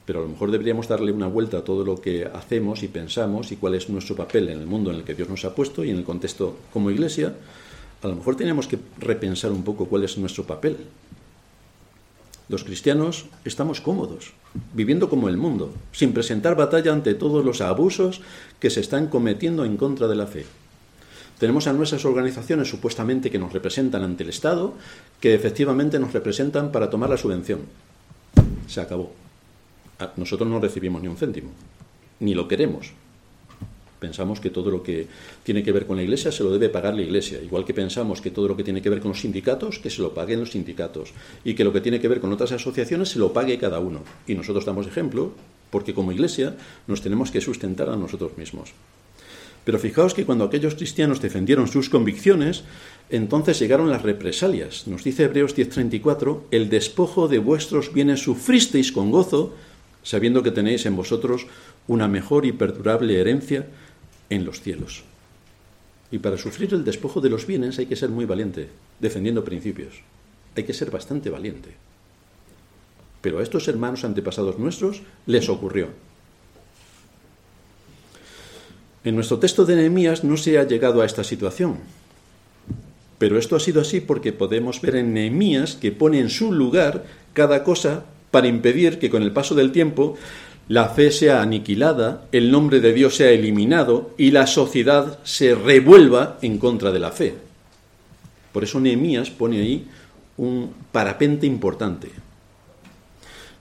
[0.08, 3.52] Pero a lo mejor deberíamos darle una vuelta a todo lo que hacemos y pensamos
[3.52, 5.84] y cuál es nuestro papel en el mundo en el que Dios nos ha puesto
[5.84, 7.36] y en el contexto como iglesia.
[8.02, 10.78] A lo mejor tenemos que repensar un poco cuál es nuestro papel.
[12.50, 14.34] Los cristianos estamos cómodos,
[14.74, 18.22] viviendo como el mundo, sin presentar batalla ante todos los abusos
[18.60, 20.48] que se están cometiendo en contra de la fe.
[21.40, 24.74] Tenemos a nuestras organizaciones supuestamente que nos representan ante el Estado,
[25.20, 27.62] que efectivamente nos representan para tomar la subvención.
[28.68, 29.12] Se acabó.
[30.16, 31.52] Nosotros no recibimos ni un céntimo,
[32.20, 32.94] ni lo queremos.
[34.00, 35.08] Pensamos que todo lo que
[35.44, 38.22] tiene que ver con la Iglesia se lo debe pagar la Iglesia, igual que pensamos
[38.22, 40.52] que todo lo que tiene que ver con los sindicatos, que se lo paguen los
[40.52, 41.14] sindicatos,
[41.44, 44.02] y que lo que tiene que ver con otras asociaciones se lo pague cada uno.
[44.28, 45.32] Y nosotros damos ejemplo
[45.70, 46.56] porque como iglesia
[46.88, 48.74] nos tenemos que sustentar a nosotros mismos.
[49.66, 52.64] Pero fijaos que cuando aquellos cristianos defendieron sus convicciones,
[53.10, 54.88] entonces llegaron las represalias.
[54.88, 59.56] Nos dice Hebreos 10:34, el despojo de vuestros bienes sufristeis con gozo,
[60.04, 61.48] sabiendo que tenéis en vosotros
[61.88, 63.68] una mejor y perdurable herencia
[64.30, 65.04] en los cielos.
[66.12, 69.96] Y para sufrir el despojo de los bienes hay que ser muy valiente, defendiendo principios.
[70.56, 71.72] Hay que ser bastante valiente.
[73.22, 75.90] Pero a estos hermanos antepasados nuestros les ocurrió.
[79.06, 81.78] En nuestro texto de Nehemías no se ha llegado a esta situación.
[83.20, 87.06] Pero esto ha sido así porque podemos ver en Nehemías que pone en su lugar
[87.34, 90.18] cada cosa para impedir que con el paso del tiempo
[90.68, 96.40] la fe sea aniquilada, el nombre de Dios sea eliminado y la sociedad se revuelva
[96.42, 97.36] en contra de la fe.
[98.52, 99.86] Por eso Nehemías pone ahí
[100.38, 102.25] un parapente importante.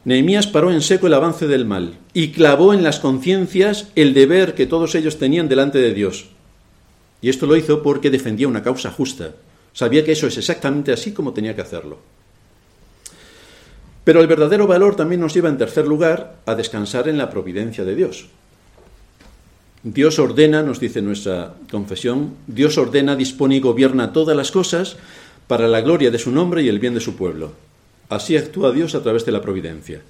[0.05, 4.55] Nehemías paró en seco el avance del mal y clavó en las conciencias el deber
[4.55, 6.27] que todos ellos tenían delante de Dios.
[7.23, 9.33] Y esto lo hizo porque defendía una causa justa.
[9.73, 11.99] Sabía que eso es exactamente así como tenía que hacerlo.
[14.05, 17.85] Pero el verdadero valor también nos lleva, en tercer lugar, a descansar en la providencia
[17.85, 18.27] de Dios.
[19.83, 24.97] Dios ordena, nos dice nuestra confesión, Dios ordena, dispone y gobierna todas las cosas
[25.47, 27.53] para la gloria de su nombre y el bien de su pueblo.
[28.09, 30.03] Así actúa Dios a través de la providencia.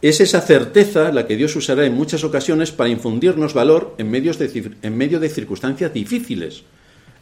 [0.00, 4.72] Es esa certeza la que Dios usará en muchas ocasiones para infundirnos valor en, de,
[4.82, 6.62] en medio de circunstancias difíciles.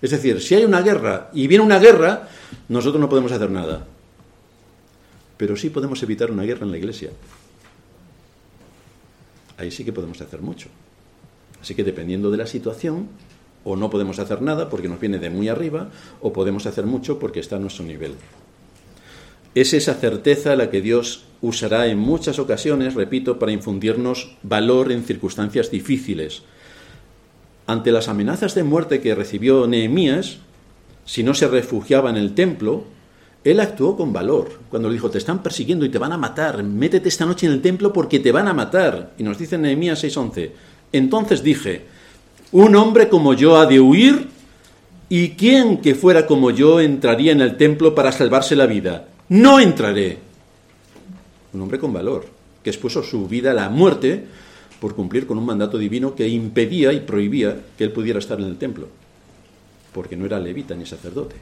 [0.02, 2.28] Es decir, si hay una guerra y viene una guerra,
[2.68, 3.86] nosotros no podemos hacer nada
[5.36, 7.10] pero sí podemos evitar una guerra en la iglesia.
[9.58, 10.68] Ahí sí que podemos hacer mucho.
[11.60, 13.08] Así que dependiendo de la situación,
[13.64, 15.90] o no podemos hacer nada porque nos viene de muy arriba,
[16.20, 18.14] o podemos hacer mucho porque está a nuestro nivel.
[19.56, 25.02] Es esa certeza la que Dios usará en muchas ocasiones, repito, para infundirnos valor en
[25.02, 26.42] circunstancias difíciles.
[27.66, 30.36] Ante las amenazas de muerte que recibió Nehemías,
[31.06, 32.84] si no se refugiaba en el templo,
[33.44, 36.62] él actuó con valor cuando le dijo, te están persiguiendo y te van a matar,
[36.62, 39.14] métete esta noche en el templo porque te van a matar.
[39.16, 40.50] Y nos dice Nehemías 6:11,
[40.92, 41.86] entonces dije,
[42.52, 44.28] un hombre como yo ha de huir
[45.08, 49.06] y quién que fuera como yo entraría en el templo para salvarse la vida.
[49.28, 50.18] No entraré.
[51.52, 52.26] Un hombre con valor,
[52.62, 54.24] que expuso su vida a la muerte
[54.80, 58.46] por cumplir con un mandato divino que impedía y prohibía que él pudiera estar en
[58.46, 58.88] el templo,
[59.92, 61.36] porque no era levita ni sacerdote.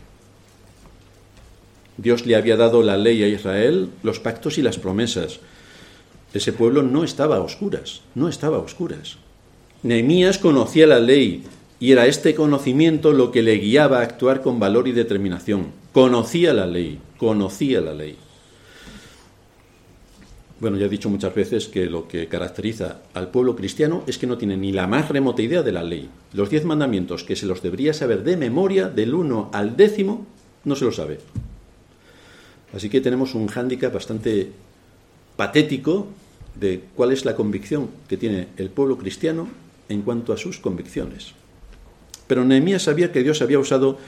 [1.96, 5.40] Dios le había dado la ley a Israel, los pactos y las promesas.
[6.32, 9.18] Ese pueblo no estaba a oscuras, no estaba a oscuras.
[9.82, 11.44] Nehemías conocía la ley
[11.78, 15.83] y era este conocimiento lo que le guiaba a actuar con valor y determinación.
[15.94, 18.16] Conocía la ley, conocía la ley.
[20.58, 24.26] Bueno, ya he dicho muchas veces que lo que caracteriza al pueblo cristiano es que
[24.26, 26.10] no tiene ni la más remota idea de la ley.
[26.32, 30.26] Los diez mandamientos que se los debería saber de memoria, del uno al décimo,
[30.64, 31.20] no se lo sabe.
[32.74, 34.50] Así que tenemos un hándicap bastante
[35.36, 36.08] patético
[36.56, 39.46] de cuál es la convicción que tiene el pueblo cristiano
[39.88, 41.34] en cuanto a sus convicciones.
[42.26, 43.98] Pero Nehemías sabía que Dios había usado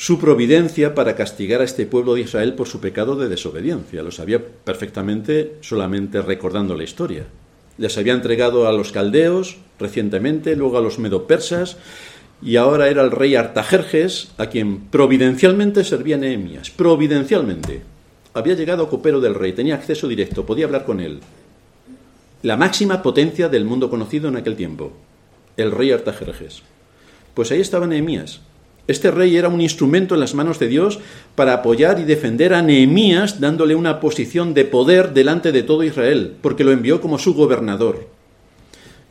[0.00, 4.02] su providencia para castigar a este pueblo de Israel por su pecado de desobediencia.
[4.02, 7.26] Lo sabía perfectamente solamente recordando la historia.
[7.76, 11.76] Les había entregado a los caldeos recientemente, luego a los medopersas,
[12.40, 16.70] y ahora era el rey Artajerjes a quien providencialmente servía Nehemías.
[16.70, 17.82] Providencialmente
[18.32, 21.20] había llegado a copero del rey, tenía acceso directo, podía hablar con él.
[22.40, 24.92] La máxima potencia del mundo conocido en aquel tiempo,
[25.58, 26.62] el rey Artajerjes.
[27.34, 28.40] Pues ahí estaba Nehemías.
[28.90, 30.98] Este rey era un instrumento en las manos de Dios
[31.36, 36.34] para apoyar y defender a Nehemías, dándole una posición de poder delante de todo Israel,
[36.42, 38.08] porque lo envió como su gobernador.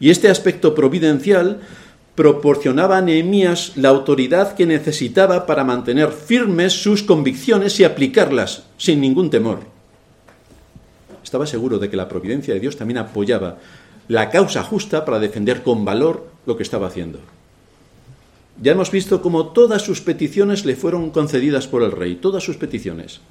[0.02, 1.62] Y este aspecto providencial
[2.16, 9.00] proporcionaba a Nehemías la autoridad que necesitaba para mantener firmes sus convicciones y aplicarlas sin
[9.00, 9.60] ningún temor.
[11.24, 13.60] Estaba seguro de que la providencia de Dios también apoyaba
[14.10, 17.20] la causa justa para defender con valor lo que estaba haciendo.
[18.62, 22.58] Ya hemos visto cómo todas sus peticiones le fueron concedidas por el rey, todas sus
[22.58, 23.22] peticiones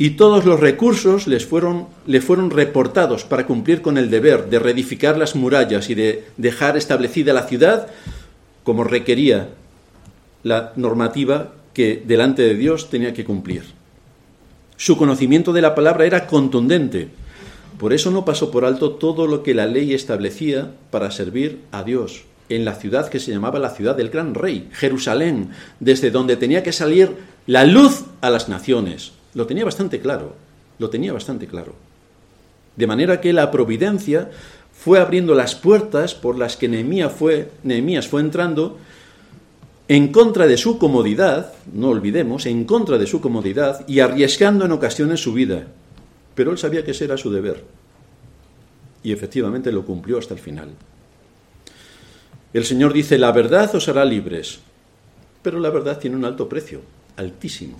[0.00, 4.60] y todos los recursos les fueron, le fueron reportados para cumplir con el deber de
[4.60, 7.88] reedificar las murallas y de dejar establecida la ciudad
[8.62, 9.50] como requería
[10.44, 13.64] la normativa que delante de Dios tenía que cumplir.
[14.76, 17.08] Su conocimiento de la palabra era contundente.
[17.76, 21.82] Por eso no pasó por alto todo lo que la ley establecía para servir a
[21.82, 26.36] Dios en la ciudad que se llamaba la ciudad del gran rey, Jerusalén, desde donde
[26.36, 30.34] tenía que salir la luz a las naciones, lo tenía bastante claro,
[30.78, 31.74] lo tenía bastante claro.
[32.76, 34.30] De manera que la providencia
[34.72, 37.50] fue abriendo las puertas por las que Nehemías fue,
[38.08, 38.78] fue entrando
[39.88, 44.72] en contra de su comodidad, no olvidemos, en contra de su comodidad y arriesgando en
[44.72, 45.66] ocasiones su vida.
[46.34, 47.64] Pero él sabía que ese era su deber.
[49.02, 50.68] Y efectivamente lo cumplió hasta el final.
[52.52, 54.60] El Señor dice, la verdad os hará libres.
[55.42, 56.80] Pero la verdad tiene un alto precio,
[57.16, 57.78] altísimo.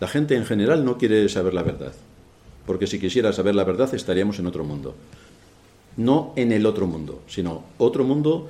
[0.00, 1.92] La gente en general no quiere saber la verdad.
[2.66, 4.94] Porque si quisiera saber la verdad estaríamos en otro mundo.
[5.96, 8.48] No en el otro mundo, sino otro mundo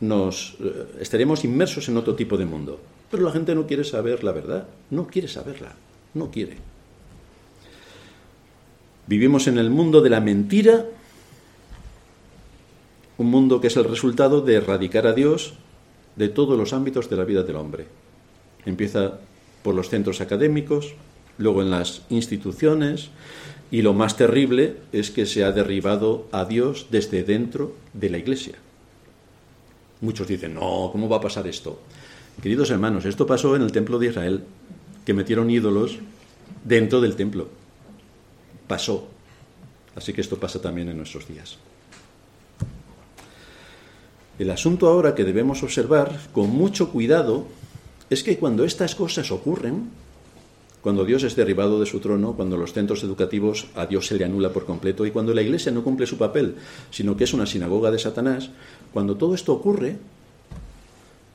[0.00, 2.80] nos eh, estaríamos inmersos en otro tipo de mundo.
[3.10, 5.72] Pero la gente no quiere saber la verdad, no quiere saberla,
[6.14, 6.56] no quiere.
[9.06, 10.86] Vivimos en el mundo de la mentira,
[13.18, 15.54] un mundo que es el resultado de erradicar a Dios
[16.16, 17.86] de todos los ámbitos de la vida del hombre.
[18.66, 19.18] Empieza
[19.62, 20.94] por los centros académicos,
[21.38, 23.10] luego en las instituciones,
[23.70, 28.18] y lo más terrible es que se ha derribado a Dios desde dentro de la
[28.18, 28.54] iglesia.
[30.00, 31.80] Muchos dicen, no, ¿cómo va a pasar esto?
[32.42, 34.44] Queridos hermanos, esto pasó en el templo de Israel,
[35.06, 35.98] que metieron ídolos
[36.64, 37.48] dentro del templo.
[38.66, 39.08] Pasó.
[39.94, 41.58] Así que esto pasa también en nuestros días.
[44.38, 47.46] El asunto ahora que debemos observar con mucho cuidado
[48.10, 49.90] es que cuando estas cosas ocurren,
[50.82, 54.24] cuando Dios es derribado de su trono, cuando los centros educativos a Dios se le
[54.24, 56.56] anula por completo y cuando la iglesia no cumple su papel,
[56.90, 58.50] sino que es una sinagoga de Satanás,
[58.92, 59.96] cuando todo esto ocurre,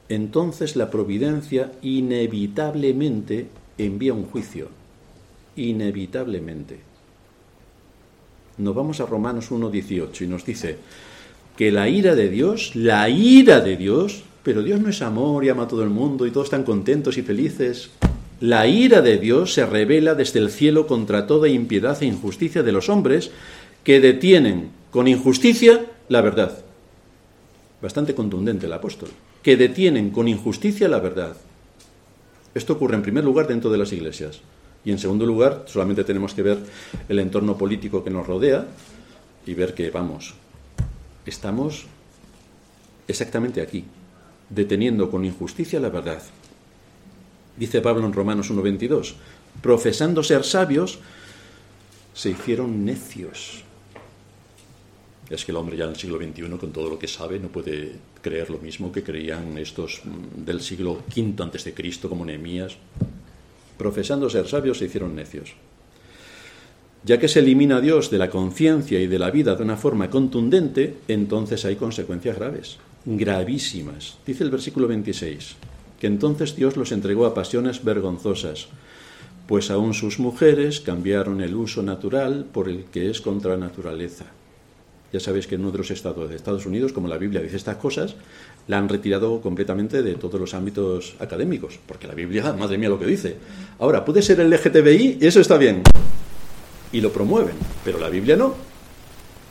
[0.10, 4.70] entonces la providencia inevitablemente envía un juicio.
[5.56, 6.80] Inevitablemente.
[8.58, 10.78] Nos vamos a Romanos 1.18 y nos dice
[11.58, 15.50] que la ira de Dios, la ira de Dios, pero Dios no es amor y
[15.50, 17.90] ama a todo el mundo y todos están contentos y felices.
[18.40, 22.72] La ira de Dios se revela desde el cielo contra toda impiedad e injusticia de
[22.72, 23.32] los hombres
[23.84, 26.60] que detienen con injusticia la verdad.
[27.82, 29.10] Bastante contundente el apóstol.
[29.42, 31.36] Que detienen con injusticia la verdad.
[32.54, 34.42] Esto ocurre en primer lugar dentro de las iglesias.
[34.86, 36.60] Y en segundo lugar, solamente tenemos que ver
[37.10, 38.66] el entorno político que nos rodea
[39.46, 40.36] y ver que, vamos,
[41.30, 41.86] estamos
[43.08, 43.86] exactamente aquí,
[44.50, 46.22] deteniendo con injusticia la verdad.
[47.58, 49.14] Dice Pablo en Romanos 1.22,
[49.62, 51.00] profesando ser sabios,
[52.14, 53.64] se hicieron necios.
[55.30, 57.50] Es que el hombre ya en el siglo XXI, con todo lo que sabe, no
[57.50, 62.26] puede creer lo mismo que creían estos mm, del siglo V antes de Cristo, como
[62.26, 62.78] Nehemías.
[63.78, 65.54] Profesando ser sabios, se hicieron necios.
[67.08, 69.78] Ya que se elimina a Dios de la conciencia y de la vida de una
[69.78, 74.18] forma contundente, entonces hay consecuencias graves, gravísimas.
[74.26, 75.56] Dice el versículo 26
[76.02, 78.68] que entonces Dios los entregó a pasiones vergonzosas,
[79.48, 84.26] pues aún sus mujeres cambiaron el uso natural por el que es contra la naturaleza.
[85.14, 88.16] Ya sabéis que en los estados de Estados Unidos, como la Biblia dice estas cosas,
[88.68, 93.00] la han retirado completamente de todos los ámbitos académicos, porque la Biblia, madre mía, lo
[93.00, 93.38] que dice.
[93.80, 95.84] Ahora, puede ser el LGTBI, eso está bien,
[96.92, 98.56] y lo promueven, pero la Biblia no.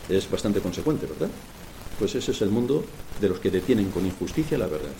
[0.08, 1.28] Es bastante consecuente, ¿verdad?
[1.98, 2.84] Pues ese es el mundo
[3.20, 4.92] de los que detienen con injusticia la verdad.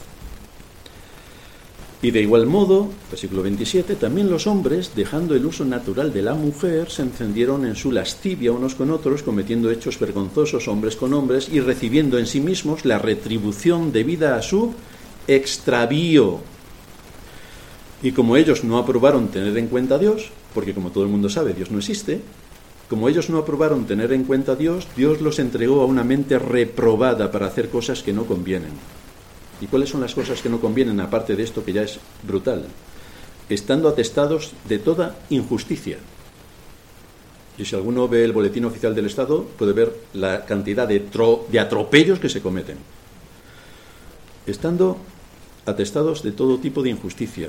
[2.02, 6.34] Y de igual modo, versículo 27, también los hombres, dejando el uso natural de la
[6.34, 11.48] mujer, se encendieron en su lascivia unos con otros, cometiendo hechos vergonzosos hombres con hombres
[11.50, 14.74] y recibiendo en sí mismos la retribución debida a su
[15.26, 16.40] extravío.
[18.06, 21.28] Y como ellos no aprobaron tener en cuenta a Dios, porque como todo el mundo
[21.28, 22.20] sabe, Dios no existe,
[22.88, 26.38] como ellos no aprobaron tener en cuenta a Dios, Dios los entregó a una mente
[26.38, 28.70] reprobada para hacer cosas que no convienen.
[29.60, 32.66] ¿Y cuáles son las cosas que no convienen, aparte de esto que ya es brutal?
[33.48, 35.98] Estando atestados de toda injusticia.
[37.58, 41.02] Y si alguno ve el boletín oficial del Estado, puede ver la cantidad de,
[41.50, 42.76] de atropellos que se cometen.
[44.46, 44.96] Estando
[45.66, 47.48] atestados de todo tipo de injusticia,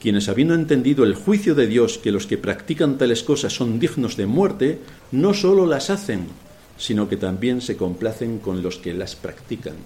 [0.00, 4.16] quienes habiendo entendido el juicio de Dios que los que practican tales cosas son dignos
[4.16, 4.80] de muerte,
[5.12, 6.26] no sólo las hacen,
[6.78, 9.76] sino que también se complacen con los que las practican.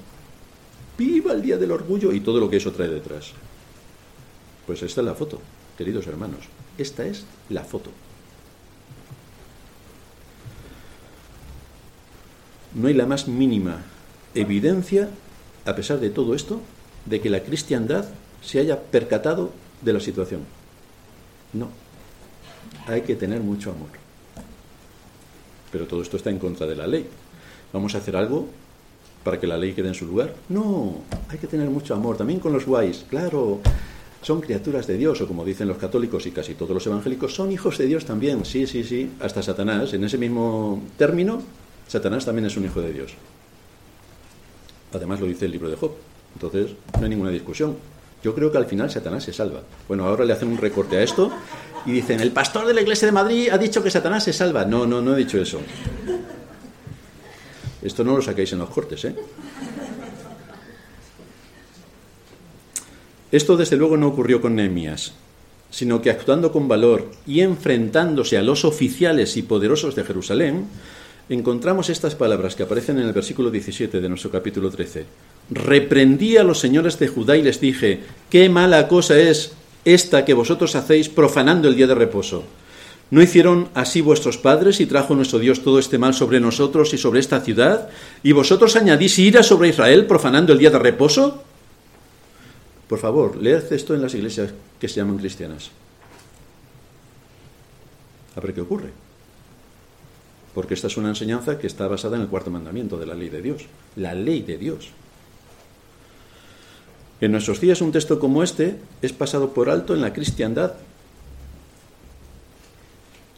[0.97, 3.33] Viva el día del orgullo y todo lo que eso trae detrás.
[4.67, 5.41] Pues esta es la foto,
[5.77, 6.45] queridos hermanos.
[6.79, 7.91] Esta es la foto.
[12.75, 13.83] No hay la más mínima
[14.35, 15.09] evidencia,
[15.65, 16.61] a pesar de todo esto,
[17.07, 18.07] de que la cristiandad
[18.43, 19.53] se haya percatado
[19.85, 20.41] de la situación.
[21.53, 21.69] No.
[22.87, 23.91] Hay que tener mucho amor.
[25.71, 27.07] Pero todo esto está en contra de la ley.
[27.73, 28.49] ¿Vamos a hacer algo
[29.23, 30.35] para que la ley quede en su lugar?
[30.49, 32.17] No, hay que tener mucho amor.
[32.17, 33.61] También con los guays, claro.
[34.23, 37.53] Son criaturas de Dios, o como dicen los católicos y casi todos los evangélicos, son
[37.53, 38.45] hijos de Dios también.
[38.45, 39.11] Sí, sí, sí.
[39.21, 41.43] Hasta Satanás, en ese mismo término,
[41.89, 43.13] Satanás también es un hijo de Dios.
[44.95, 45.93] Además lo dice el libro de Job.
[46.35, 47.77] Entonces, no hay ninguna discusión.
[48.25, 49.61] Yo creo que al final Satanás se salva.
[49.87, 51.31] Bueno, ahora le hacen un recorte a esto
[51.85, 54.65] y dicen, el pastor de la iglesia de Madrid ha dicho que Satanás se salva.
[54.65, 55.61] No, no, no he dicho eso.
[57.83, 59.15] Esto no lo saquéis en los cortes, ¿eh?
[63.31, 65.13] Esto desde luego no ocurrió con Nehemías,
[65.69, 70.67] sino que actuando con valor y enfrentándose a los oficiales y poderosos de Jerusalén,
[71.29, 75.34] encontramos estas palabras que aparecen en el versículo 17 de nuestro capítulo 13.
[75.51, 79.53] Reprendí a los señores de Judá y les dije, qué mala cosa es
[79.85, 82.45] esta que vosotros hacéis profanando el día de reposo.
[83.11, 86.99] ¿No hicieron así vuestros padres y trajo nuestro Dios todo este mal sobre nosotros y
[86.99, 87.91] sobre esta ciudad?
[88.23, 91.45] ¿Y vosotros añadís ira sobre Israel profanando el día de reposo?
[92.89, 95.71] Por favor, leed esto en las iglesias que se llaman cristianas.
[98.37, 98.91] A ver qué ocurre.
[100.55, 103.29] Porque esta es una enseñanza que está basada en el cuarto mandamiento de la ley
[103.29, 103.67] de Dios.
[103.97, 104.91] La ley de Dios.
[107.21, 110.75] En nuestros días un texto como este es pasado por alto en la cristiandad.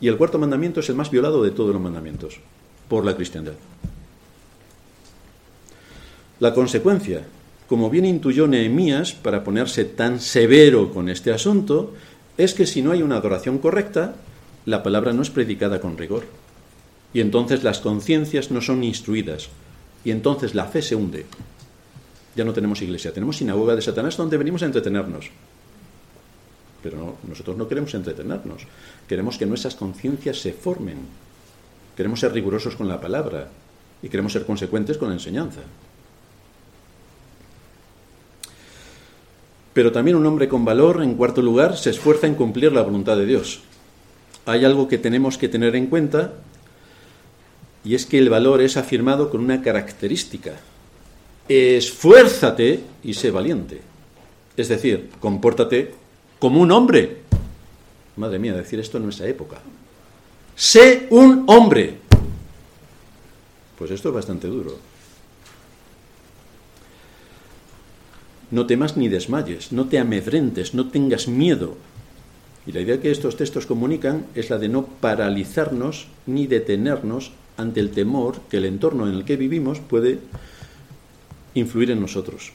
[0.00, 2.38] Y el cuarto mandamiento es el más violado de todos los mandamientos
[2.88, 3.54] por la cristiandad.
[6.40, 7.22] La consecuencia,
[7.68, 11.94] como bien intuyó Nehemías para ponerse tan severo con este asunto,
[12.36, 14.16] es que si no hay una adoración correcta,
[14.66, 16.24] la palabra no es predicada con rigor.
[17.14, 19.48] Y entonces las conciencias no son instruidas.
[20.04, 21.24] Y entonces la fe se hunde
[22.36, 25.30] ya no tenemos iglesia, tenemos sinagoga de Satanás donde venimos a entretenernos.
[26.82, 28.62] Pero nosotros no queremos entretenernos,
[29.08, 30.98] queremos que nuestras conciencias se formen,
[31.96, 33.48] queremos ser rigurosos con la palabra
[34.02, 35.62] y queremos ser consecuentes con la enseñanza.
[39.72, 43.16] Pero también un hombre con valor, en cuarto lugar, se esfuerza en cumplir la voluntad
[43.16, 43.60] de Dios.
[44.44, 46.34] Hay algo que tenemos que tener en cuenta
[47.84, 50.52] y es que el valor es afirmado con una característica,
[51.48, 53.80] esfuérzate y sé valiente.
[54.56, 55.92] Es decir, compórtate
[56.38, 57.18] como un hombre.
[58.16, 59.58] Madre mía, decir esto en nuestra época.
[60.54, 61.98] Sé un hombre.
[63.78, 64.78] Pues esto es bastante duro.
[68.50, 71.76] No temas ni desmayes, no te amedrentes, no tengas miedo.
[72.66, 77.80] Y la idea que estos textos comunican es la de no paralizarnos ni detenernos ante
[77.80, 80.18] el temor que el entorno en el que vivimos puede
[81.56, 82.52] influir en nosotros.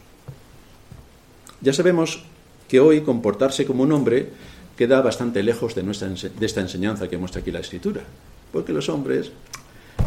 [1.62, 2.24] Ya sabemos
[2.70, 4.30] que hoy comportarse como un hombre
[4.78, 8.02] queda bastante lejos de, nuestra, de esta enseñanza que muestra aquí la escritura,
[8.52, 9.32] porque los hombres,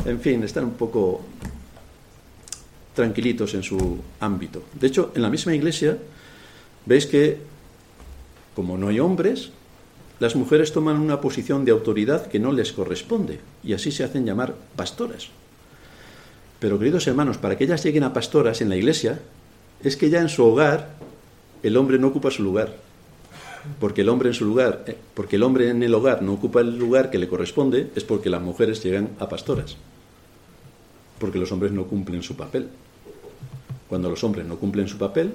[0.07, 1.20] en fin, están un poco
[2.95, 4.62] tranquilitos en su ámbito.
[4.74, 5.99] De hecho, en la misma iglesia
[6.86, 7.38] veis que,
[8.55, 9.51] como no hay hombres,
[10.20, 14.24] las mujeres toman una posición de autoridad que no les corresponde y así se hacen
[14.24, 15.28] llamar pastoras.
[16.64, 19.20] Pero queridos hermanos, para que ellas lleguen a pastoras en la iglesia,
[19.82, 20.94] es que ya en su hogar
[21.62, 22.74] el hombre no ocupa su lugar.
[23.78, 26.62] Porque el hombre en su lugar, eh, porque el hombre en el hogar no ocupa
[26.62, 29.76] el lugar que le corresponde, es porque las mujeres llegan a pastoras.
[31.18, 32.70] Porque los hombres no cumplen su papel.
[33.86, 35.34] Cuando los hombres no cumplen su papel,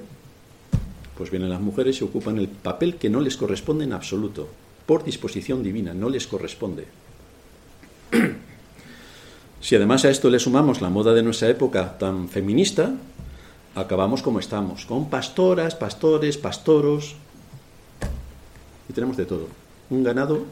[1.15, 4.49] pues vienen las mujeres y ocupan el papel que no les corresponde en absoluto,
[4.87, 6.87] por disposición divina, no les corresponde.
[9.61, 12.93] Si además a esto le sumamos la moda de nuestra época tan feminista,
[13.75, 17.15] acabamos como estamos, con pastoras, pastores, pastoros,
[18.87, 19.47] y tenemos de todo,
[19.89, 20.45] un ganado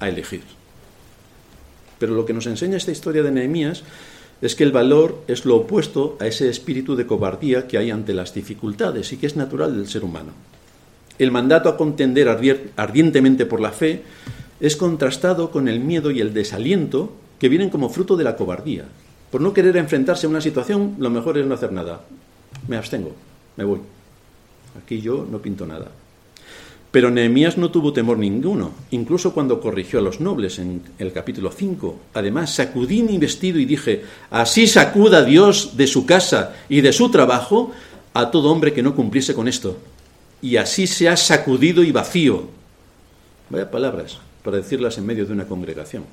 [0.00, 0.42] a elegir.
[1.98, 3.82] Pero lo que nos enseña esta historia de Nehemías
[4.40, 8.14] es que el valor es lo opuesto a ese espíritu de cobardía que hay ante
[8.14, 10.32] las dificultades y que es natural del ser humano.
[11.18, 12.28] El mandato a contender
[12.76, 14.04] ardientemente por la fe
[14.60, 18.84] es contrastado con el miedo y el desaliento que vienen como fruto de la cobardía.
[19.30, 22.00] Por no querer enfrentarse a una situación, lo mejor es no hacer nada.
[22.66, 23.12] Me abstengo,
[23.56, 23.80] me voy.
[24.82, 25.90] Aquí yo no pinto nada.
[26.90, 31.52] Pero Nehemías no tuvo temor ninguno, incluso cuando corrigió a los nobles en el capítulo
[31.52, 32.00] 5.
[32.14, 37.10] Además, sacudí mi vestido y dije, así sacuda Dios de su casa y de su
[37.10, 37.72] trabajo
[38.14, 39.76] a todo hombre que no cumpliese con esto.
[40.40, 42.48] Y así se ha sacudido y vacío.
[43.50, 46.04] Vaya palabras para decirlas en medio de una congregación.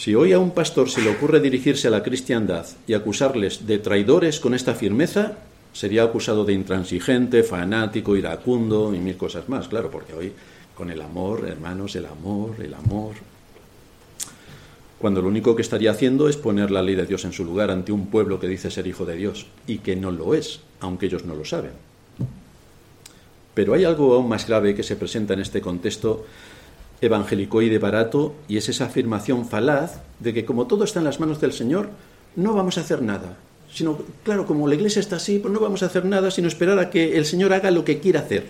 [0.00, 3.76] Si hoy a un pastor se le ocurre dirigirse a la cristiandad y acusarles de
[3.76, 5.36] traidores con esta firmeza,
[5.74, 10.32] sería acusado de intransigente, fanático, iracundo y mil cosas más, claro, porque hoy
[10.74, 13.16] con el amor, hermanos, el amor, el amor,
[14.98, 17.70] cuando lo único que estaría haciendo es poner la ley de Dios en su lugar
[17.70, 21.04] ante un pueblo que dice ser hijo de Dios y que no lo es, aunque
[21.04, 21.72] ellos no lo saben.
[23.52, 26.24] Pero hay algo aún más grave que se presenta en este contexto
[27.00, 31.40] evangelicoide barato y es esa afirmación falaz de que como todo está en las manos
[31.40, 31.90] del Señor,
[32.36, 33.36] no vamos a hacer nada.
[33.72, 36.78] Sino, claro, como la iglesia está así, pues no vamos a hacer nada sino esperar
[36.78, 38.48] a que el Señor haga lo que quiera hacer.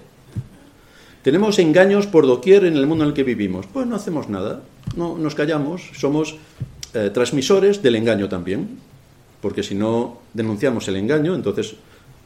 [1.23, 3.67] Tenemos engaños por doquier en el mundo en el que vivimos.
[3.67, 4.63] Pues no hacemos nada,
[4.97, 6.37] no nos callamos, somos
[6.95, 8.79] eh, transmisores del engaño también,
[9.43, 11.75] porque si no denunciamos el engaño, entonces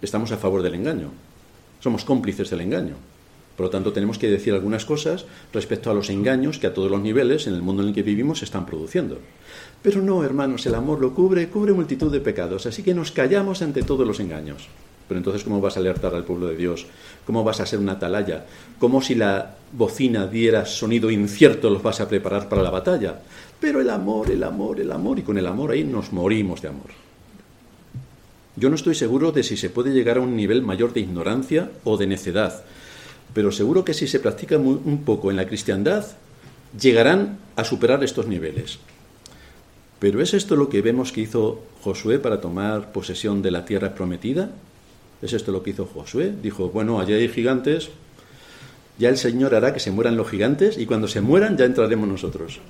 [0.00, 1.10] estamos a favor del engaño.
[1.80, 2.94] Somos cómplices del engaño.
[3.56, 6.90] Por lo tanto, tenemos que decir algunas cosas respecto a los engaños que a todos
[6.90, 9.18] los niveles en el mundo en el que vivimos se están produciendo.
[9.82, 13.62] Pero no, hermanos, el amor lo cubre, cubre multitud de pecados, así que nos callamos
[13.62, 14.68] ante todos los engaños.
[15.06, 16.86] Pero entonces, ¿cómo vas a alertar al pueblo de Dios?
[17.26, 18.46] ¿Cómo vas a ser una atalaya?
[18.78, 23.20] ¿Cómo si la bocina diera sonido incierto los vas a preparar para la batalla?
[23.60, 26.68] Pero el amor, el amor, el amor, y con el amor ahí nos morimos de
[26.68, 27.04] amor.
[28.56, 31.70] Yo no estoy seguro de si se puede llegar a un nivel mayor de ignorancia
[31.82, 32.64] o de necedad,
[33.34, 36.06] pero seguro que si se practica un poco en la cristiandad,
[36.80, 38.78] llegarán a superar estos niveles.
[39.98, 43.94] Pero ¿es esto lo que vemos que hizo Josué para tomar posesión de la tierra
[43.94, 44.50] prometida?
[45.22, 46.32] ¿Es esto lo que hizo Josué?
[46.42, 47.90] Dijo, bueno, allá hay gigantes,
[48.98, 52.08] ya el Señor hará que se mueran los gigantes y cuando se mueran ya entraremos
[52.08, 52.60] nosotros.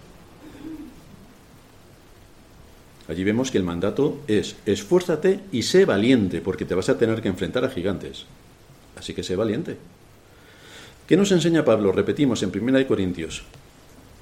[3.09, 7.21] Allí vemos que el mandato es esfuérzate y sé valiente, porque te vas a tener
[7.21, 8.25] que enfrentar a gigantes.
[8.97, 9.77] Así que sé valiente.
[11.07, 11.93] ¿Qué nos enseña Pablo?
[11.93, 13.43] Repetimos en 1 Corintios,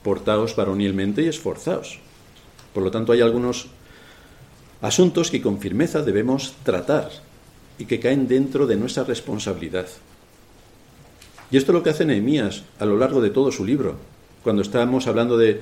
[0.03, 2.01] portaos varonilmente y esforzaos.
[2.75, 3.69] Por lo tanto, hay algunos
[4.81, 7.11] asuntos que con firmeza debemos tratar
[7.79, 9.87] y que caen dentro de nuestra responsabilidad.
[11.53, 13.97] Y esto es lo que hace Nehemías a lo largo de todo su libro.
[14.43, 15.61] Cuando estamos hablando de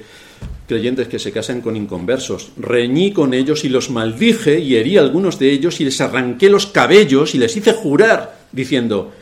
[0.66, 5.02] creyentes que se casan con inconversos, reñí con ellos y los maldije y herí a
[5.02, 9.12] algunos de ellos y les arranqué los cabellos y les hice jurar, diciendo,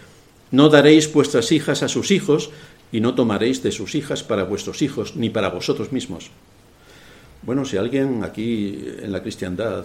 [0.51, 2.51] no daréis vuestras hijas a sus hijos
[2.93, 6.31] y no tomaréis de sus hijas para vuestros hijos ni para vosotros mismos.
[7.43, 9.85] Bueno, si alguien aquí en la cristiandad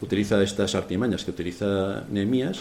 [0.00, 2.60] utiliza estas artimañas que utiliza Nehemías,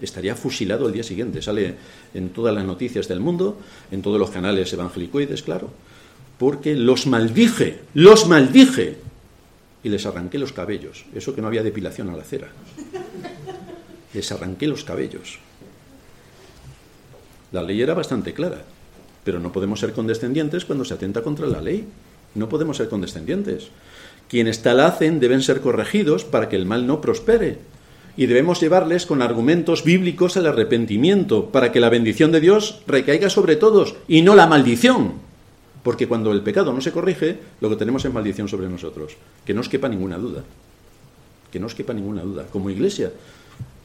[0.00, 1.42] estaría fusilado el día siguiente.
[1.42, 1.74] Sale
[2.14, 3.58] en todas las noticias del mundo,
[3.90, 5.70] en todos los canales evangelicoides, claro,
[6.38, 8.98] porque los maldije, los maldije
[9.82, 11.04] y les arranqué los cabellos.
[11.14, 12.48] Eso que no había depilación a la cera.
[14.12, 15.38] Les arranqué los cabellos.
[17.54, 18.64] La ley era bastante clara,
[19.22, 21.86] pero no podemos ser condescendientes cuando se atenta contra la ley.
[22.34, 23.68] No podemos ser condescendientes.
[24.28, 27.58] Quienes tal hacen deben ser corregidos para que el mal no prospere.
[28.16, 33.30] Y debemos llevarles con argumentos bíblicos al arrepentimiento, para que la bendición de Dios recaiga
[33.30, 35.12] sobre todos y no la maldición.
[35.84, 39.16] Porque cuando el pecado no se corrige, lo que tenemos es maldición sobre nosotros.
[39.46, 40.42] Que no os quepa ninguna duda.
[41.52, 42.46] Que no os quepa ninguna duda.
[42.50, 43.12] Como iglesia,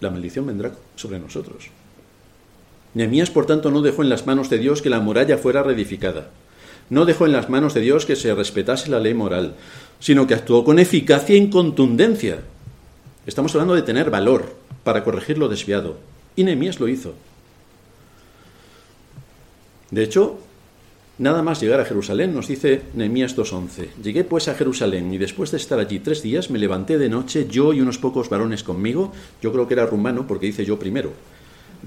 [0.01, 1.69] la maldición vendrá sobre nosotros.
[2.93, 6.29] Nehemías, por tanto, no dejó en las manos de Dios que la muralla fuera reedificada.
[6.89, 9.53] No dejó en las manos de Dios que se respetase la ley moral,
[9.99, 12.39] sino que actuó con eficacia y contundencia.
[13.27, 15.97] Estamos hablando de tener valor para corregir lo desviado.
[16.35, 17.13] Y Nehemías lo hizo.
[19.91, 20.39] De hecho,
[21.19, 24.01] nada más llegar a Jerusalén, nos dice Nehemías 2.11.
[24.01, 27.47] Llegué pues a Jerusalén y después de estar allí tres días me levanté de noche,
[27.47, 29.11] yo y unos pocos varones conmigo.
[29.43, 31.13] Yo creo que era rumano porque dice yo primero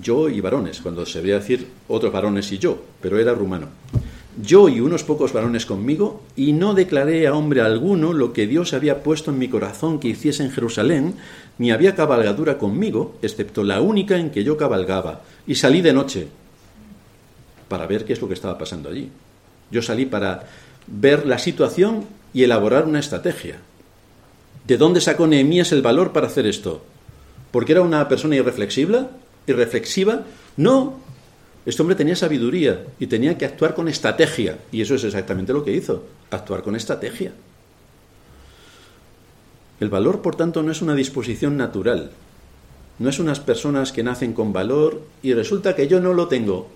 [0.01, 3.69] yo y varones, cuando se debería decir otros varones y yo, pero era rumano.
[4.41, 8.73] Yo y unos pocos varones conmigo, y no declaré a hombre alguno lo que Dios
[8.73, 11.15] había puesto en mi corazón que hiciese en Jerusalén,
[11.59, 16.29] ni había cabalgadura conmigo, excepto la única en que yo cabalgaba, y salí de noche
[17.69, 19.11] para ver qué es lo que estaba pasando allí.
[19.71, 20.45] Yo salí para
[20.87, 23.59] ver la situación y elaborar una estrategia.
[24.67, 26.83] ¿De dónde sacó Nehemías el valor para hacer esto?
[27.51, 29.07] ¿Porque era una persona irreflexible?
[29.47, 30.23] Y reflexiva.
[30.57, 31.01] No,
[31.65, 34.59] este hombre tenía sabiduría y tenía que actuar con estrategia.
[34.73, 37.33] Y eso es exactamente lo que hizo, actuar con estrategia.
[39.79, 42.11] El valor, por tanto, no es una disposición natural.
[42.99, 46.69] No es unas personas que nacen con valor y resulta que yo no lo tengo.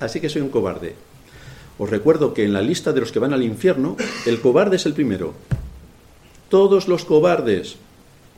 [0.00, 0.94] Así que soy un cobarde.
[1.78, 3.96] Os recuerdo que en la lista de los que van al infierno,
[4.26, 5.34] el cobarde es el primero.
[6.48, 7.76] Todos los cobardes,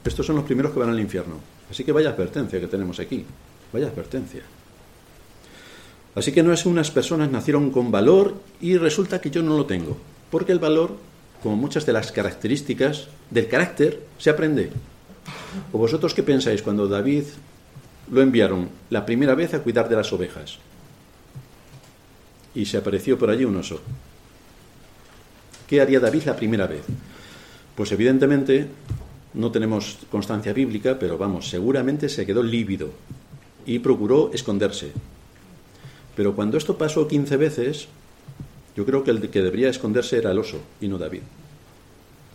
[0.04, 1.36] estos son los primeros que van al infierno.
[1.70, 3.24] Así que vaya advertencia que tenemos aquí.
[3.72, 4.42] Vaya advertencia.
[6.14, 9.66] Así que no es unas personas nacieron con valor y resulta que yo no lo
[9.66, 9.96] tengo.
[10.30, 10.96] Porque el valor,
[11.42, 14.70] como muchas de las características del carácter, se aprende.
[15.72, 17.24] ¿O vosotros qué pensáis cuando David
[18.10, 20.58] lo enviaron la primera vez a cuidar de las ovejas.
[22.54, 23.80] Y se apareció por allí un oso.
[25.68, 26.82] ¿Qué haría David la primera vez?
[27.76, 28.66] Pues evidentemente
[29.34, 32.90] no tenemos constancia bíblica, pero vamos, seguramente se quedó lívido
[33.70, 34.90] y procuró esconderse.
[36.16, 37.86] Pero cuando esto pasó 15 veces,
[38.74, 41.22] yo creo que el que debería esconderse era el oso y no David.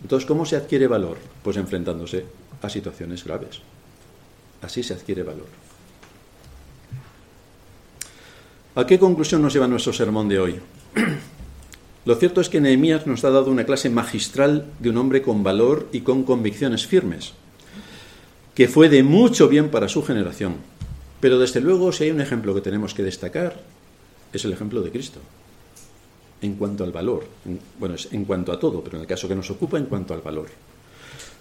[0.00, 1.18] Entonces, ¿cómo se adquiere valor?
[1.44, 2.24] Pues enfrentándose
[2.62, 3.60] a situaciones graves.
[4.62, 5.44] Así se adquiere valor.
[8.74, 10.60] ¿A qué conclusión nos lleva nuestro sermón de hoy?
[12.06, 15.42] Lo cierto es que Nehemías nos ha dado una clase magistral de un hombre con
[15.42, 17.34] valor y con convicciones firmes,
[18.54, 20.75] que fue de mucho bien para su generación.
[21.20, 23.60] Pero desde luego, si hay un ejemplo que tenemos que destacar,
[24.32, 25.20] es el ejemplo de Cristo.
[26.42, 27.26] En cuanto al valor,
[27.78, 30.12] bueno, es en cuanto a todo, pero en el caso que nos ocupa, en cuanto
[30.12, 30.48] al valor.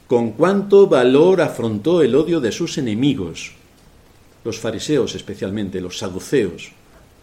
[0.07, 3.51] Con cuánto valor afrontó el odio de sus enemigos,
[4.43, 6.71] los fariseos especialmente, los saduceos,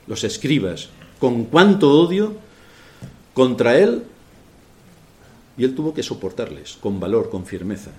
[0.06, 0.88] los escribas,
[1.18, 2.34] con cuánto odio
[3.32, 4.02] contra él
[5.56, 7.90] y él tuvo que soportarles con valor, con firmeza.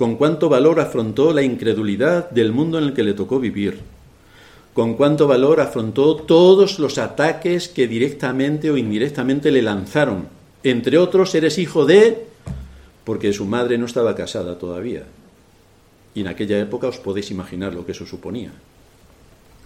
[0.00, 3.80] Con cuánto valor afrontó la incredulidad del mundo en el que le tocó vivir.
[4.72, 10.26] Con cuánto valor afrontó todos los ataques que directamente o indirectamente le lanzaron.
[10.62, 12.24] Entre otros, eres hijo de...
[13.04, 15.04] porque su madre no estaba casada todavía.
[16.14, 18.52] Y en aquella época os podéis imaginar lo que eso suponía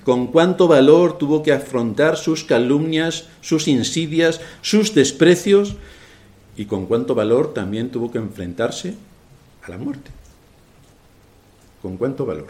[0.03, 5.76] con cuánto valor tuvo que afrontar sus calumnias, sus insidias, sus desprecios
[6.57, 8.97] y con cuánto valor también tuvo que enfrentarse
[9.62, 10.11] a la muerte.
[11.85, 12.47] ¿Con cuánto valor?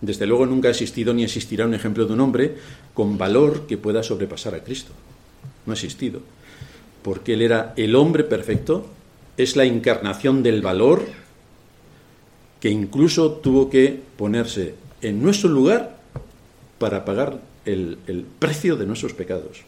[0.00, 2.56] Desde luego nunca ha existido ni existirá un ejemplo de un hombre
[2.92, 4.90] con valor que pueda sobrepasar a Cristo.
[5.64, 6.18] No ha existido.
[7.04, 8.84] Porque Él era el hombre perfecto,
[9.36, 11.04] es la encarnación del valor
[12.58, 16.00] que incluso tuvo que ponerse en nuestro lugar
[16.80, 19.62] para pagar el, precio de nuestros pecados.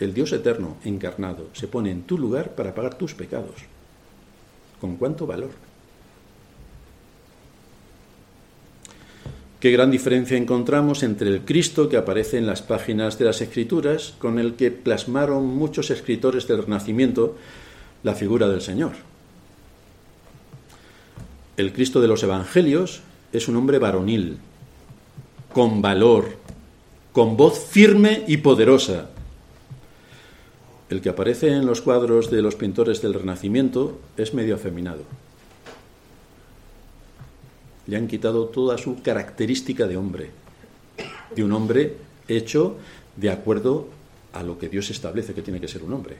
[0.00, 3.72] El Dios eterno encarnado se pone en tu lugar para pagar tus pecados.
[4.84, 5.48] ¿Con cuánto valor?
[9.58, 14.12] Qué gran diferencia encontramos entre el Cristo que aparece en las páginas de las Escrituras,
[14.18, 17.34] con el que plasmaron muchos escritores del Renacimiento
[18.02, 18.92] la figura del Señor.
[21.56, 23.00] El Cristo de los Evangelios
[23.32, 24.36] es un hombre varonil,
[25.54, 26.36] con valor,
[27.14, 29.08] con voz firme y poderosa.
[30.94, 35.02] El que aparece en los cuadros de los pintores del Renacimiento es medio afeminado.
[37.88, 40.30] Le han quitado toda su característica de hombre,
[41.34, 41.96] de un hombre
[42.28, 42.76] hecho
[43.16, 43.88] de acuerdo
[44.34, 46.14] a lo que Dios establece que tiene que ser un hombre.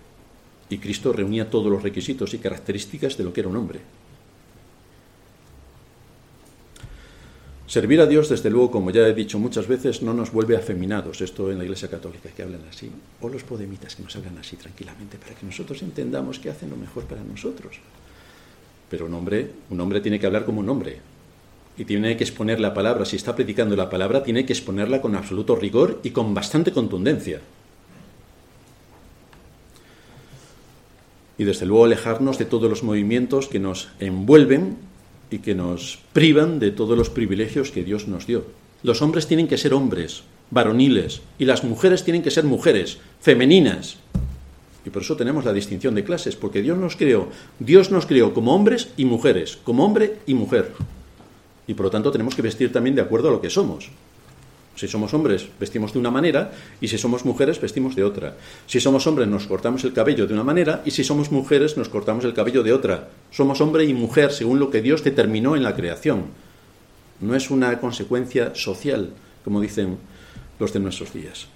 [0.69, 3.79] Y Cristo reunía todos los requisitos y características de lo que era un hombre.
[7.67, 11.23] Servir a Dios, desde luego, como ya he dicho muchas veces, no nos vuelve afeminados.
[11.23, 12.91] Esto en la Iglesia Católica, que hablan así.
[13.23, 16.77] O los podemitas, que nos hablan así tranquilamente, para que nosotros entendamos que hacen lo
[16.77, 17.77] mejor para nosotros.
[18.91, 20.99] Pero un hombre, un hombre tiene que hablar como un hombre.
[21.79, 23.07] Y tiene que exponer la palabra.
[23.07, 27.41] Si está predicando la palabra, tiene que exponerla con absoluto rigor y con bastante contundencia.
[31.39, 34.77] Y desde luego alejarnos de todos los movimientos que nos envuelven
[35.31, 38.45] y que nos privan de todos los privilegios que Dios nos dio.
[38.83, 43.97] Los hombres tienen que ser hombres, varoniles, y las mujeres tienen que ser mujeres, femeninas.
[44.85, 48.35] Y por eso tenemos la distinción de clases, porque Dios nos creó, Dios nos creó
[48.35, 50.73] como hombres y mujeres, como hombre y mujer.
[51.67, 53.91] Y por lo tanto tenemos que vestir también de acuerdo a lo que somos.
[54.77, 58.35] Si somos hombres, vestimos de una manera, y si somos mujeres, vestimos de otra.
[58.67, 61.89] Si somos hombres, nos cortamos el cabello de una manera, y si somos mujeres, nos
[61.89, 63.09] cortamos el cabello de otra.
[63.31, 66.25] Somos hombre y mujer según lo que Dios determinó en la creación.
[67.21, 69.11] No es una consecuencia social,
[69.45, 69.99] como dicen
[70.59, 71.47] los de nuestros días.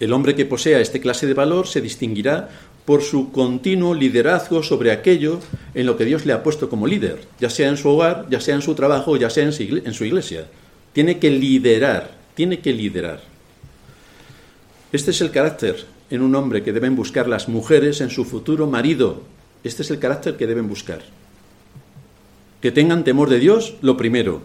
[0.00, 2.48] El hombre que posea este clase de valor se distinguirá
[2.84, 5.38] por su continuo liderazgo sobre aquello
[5.74, 8.40] en lo que Dios le ha puesto como líder, ya sea en su hogar, ya
[8.40, 10.46] sea en su trabajo, ya sea en su iglesia.
[10.92, 13.20] Tiene que liderar, tiene que liderar.
[14.92, 18.66] Este es el carácter en un hombre que deben buscar las mujeres en su futuro
[18.66, 19.22] marido.
[19.62, 21.00] Este es el carácter que deben buscar.
[22.60, 24.42] Que tengan temor de Dios, lo primero,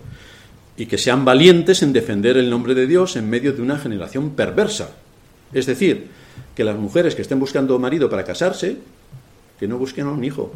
[0.78, 4.32] y que sean valientes en defender el nombre de Dios en medio de una generación
[4.32, 4.92] perversa.
[5.52, 6.08] Es decir,
[6.56, 8.78] que las mujeres que estén buscando marido para casarse,
[9.60, 10.54] que no busquen a un hijo.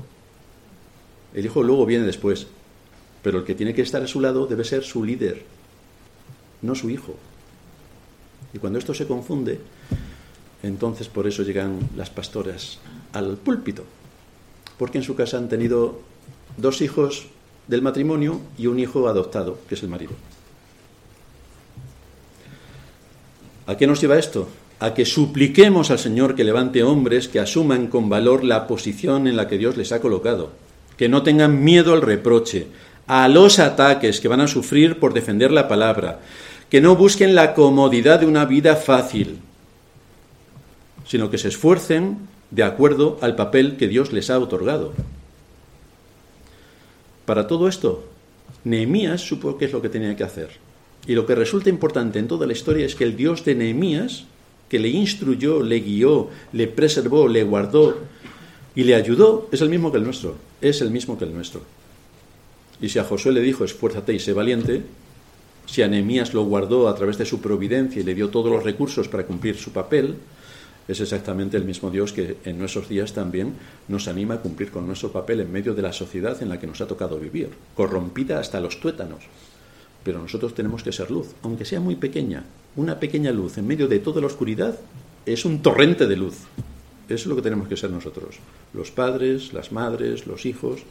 [1.34, 2.48] El hijo luego viene después,
[3.24, 5.44] pero el que tiene que estar a su lado debe ser su líder,
[6.62, 7.16] no su hijo.
[8.54, 9.60] Y cuando esto se confunde,
[10.64, 12.80] entonces por eso llegan las pastoras
[13.14, 13.84] al púlpito,
[14.78, 16.02] porque en su casa han tenido
[16.58, 17.28] dos hijos
[17.68, 20.14] del matrimonio y un hijo adoptado, que es el marido.
[23.68, 24.50] ¿A qué nos lleva esto?
[24.80, 29.36] A que supliquemos al Señor que levante hombres que asuman con valor la posición en
[29.36, 30.52] la que Dios les ha colocado,
[30.98, 32.68] que no tengan miedo al reproche,
[33.06, 36.20] a los ataques que van a sufrir por defender la palabra,
[36.70, 39.40] que no busquen la comodidad de una vida fácil,
[41.06, 42.18] sino que se esfuercen
[42.52, 44.94] de acuerdo al papel que Dios les ha otorgado.
[47.26, 48.06] Para todo esto,
[48.64, 50.50] Nehemías supo qué es lo que tenía que hacer.
[51.08, 54.26] Y lo que resulta importante en toda la historia es que el Dios de Nehemías,
[54.68, 57.98] que le instruyó, le guió, le preservó, le guardó
[58.76, 60.36] y le ayudó, es el mismo que el nuestro.
[60.62, 61.62] Es el mismo que el nuestro.
[62.82, 64.84] Y si a Josué le dijo, esfuérzate y sé valiente,
[65.70, 68.64] si a Nehemías lo guardó a través de su providencia y le dio todos los
[68.64, 70.16] recursos para cumplir su papel,
[70.88, 73.54] es exactamente el mismo Dios que en nuestros días también
[73.88, 76.66] nos anima a cumplir con nuestro papel en medio de la sociedad en la que
[76.66, 79.26] nos ha tocado vivir, corrompida hasta los tuétanos
[80.04, 82.44] pero nosotros tenemos que ser luz, aunque sea muy pequeña.
[82.76, 84.80] Una pequeña luz en medio de toda la oscuridad
[85.26, 86.38] es un torrente de luz.
[87.10, 88.38] Eso es lo que tenemos que ser nosotros.
[88.74, 90.82] Los padres, las madres, los hijos,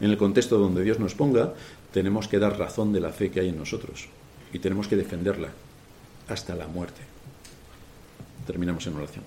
[0.00, 1.54] en el contexto donde Dios nos ponga,
[1.92, 4.08] tenemos que dar razón de la fe que hay en nosotros
[4.54, 5.48] y tenemos que defenderla
[6.28, 7.02] hasta la muerte.
[8.46, 9.24] Terminamos en oración.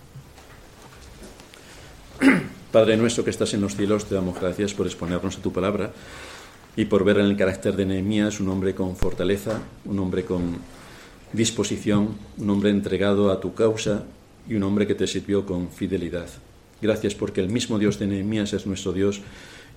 [2.72, 5.92] Padre nuestro que estás en los cielos, te damos gracias por exponernos a tu palabra
[6.78, 10.58] y por ver en el carácter de Nehemías un hombre con fortaleza, un hombre con
[11.34, 14.06] disposición, un hombre entregado a tu causa
[14.48, 16.30] y un hombre que te sirvió con fidelidad.
[16.82, 19.22] Gracias porque el mismo Dios de Nehemías es nuestro Dios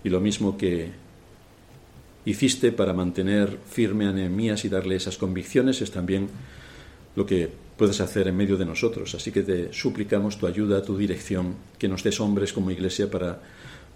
[0.04, 0.92] y lo mismo que
[2.24, 6.28] hiciste para mantener firme a Nehemías y darle esas convicciones es también
[7.16, 9.14] lo que puedes hacer en medio de nosotros.
[9.14, 13.40] Así que te suplicamos tu ayuda, tu dirección, que nos des hombres como iglesia para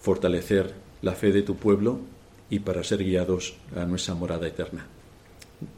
[0.00, 0.72] fortalecer
[1.02, 2.00] la fe de tu pueblo
[2.50, 4.86] y para ser guiados a nuestra morada eterna.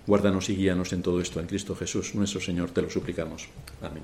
[0.07, 3.49] Guárdanos y guíanos en todo esto en Cristo Jesús, nuestro Señor, te lo suplicamos.
[3.83, 4.03] Amén.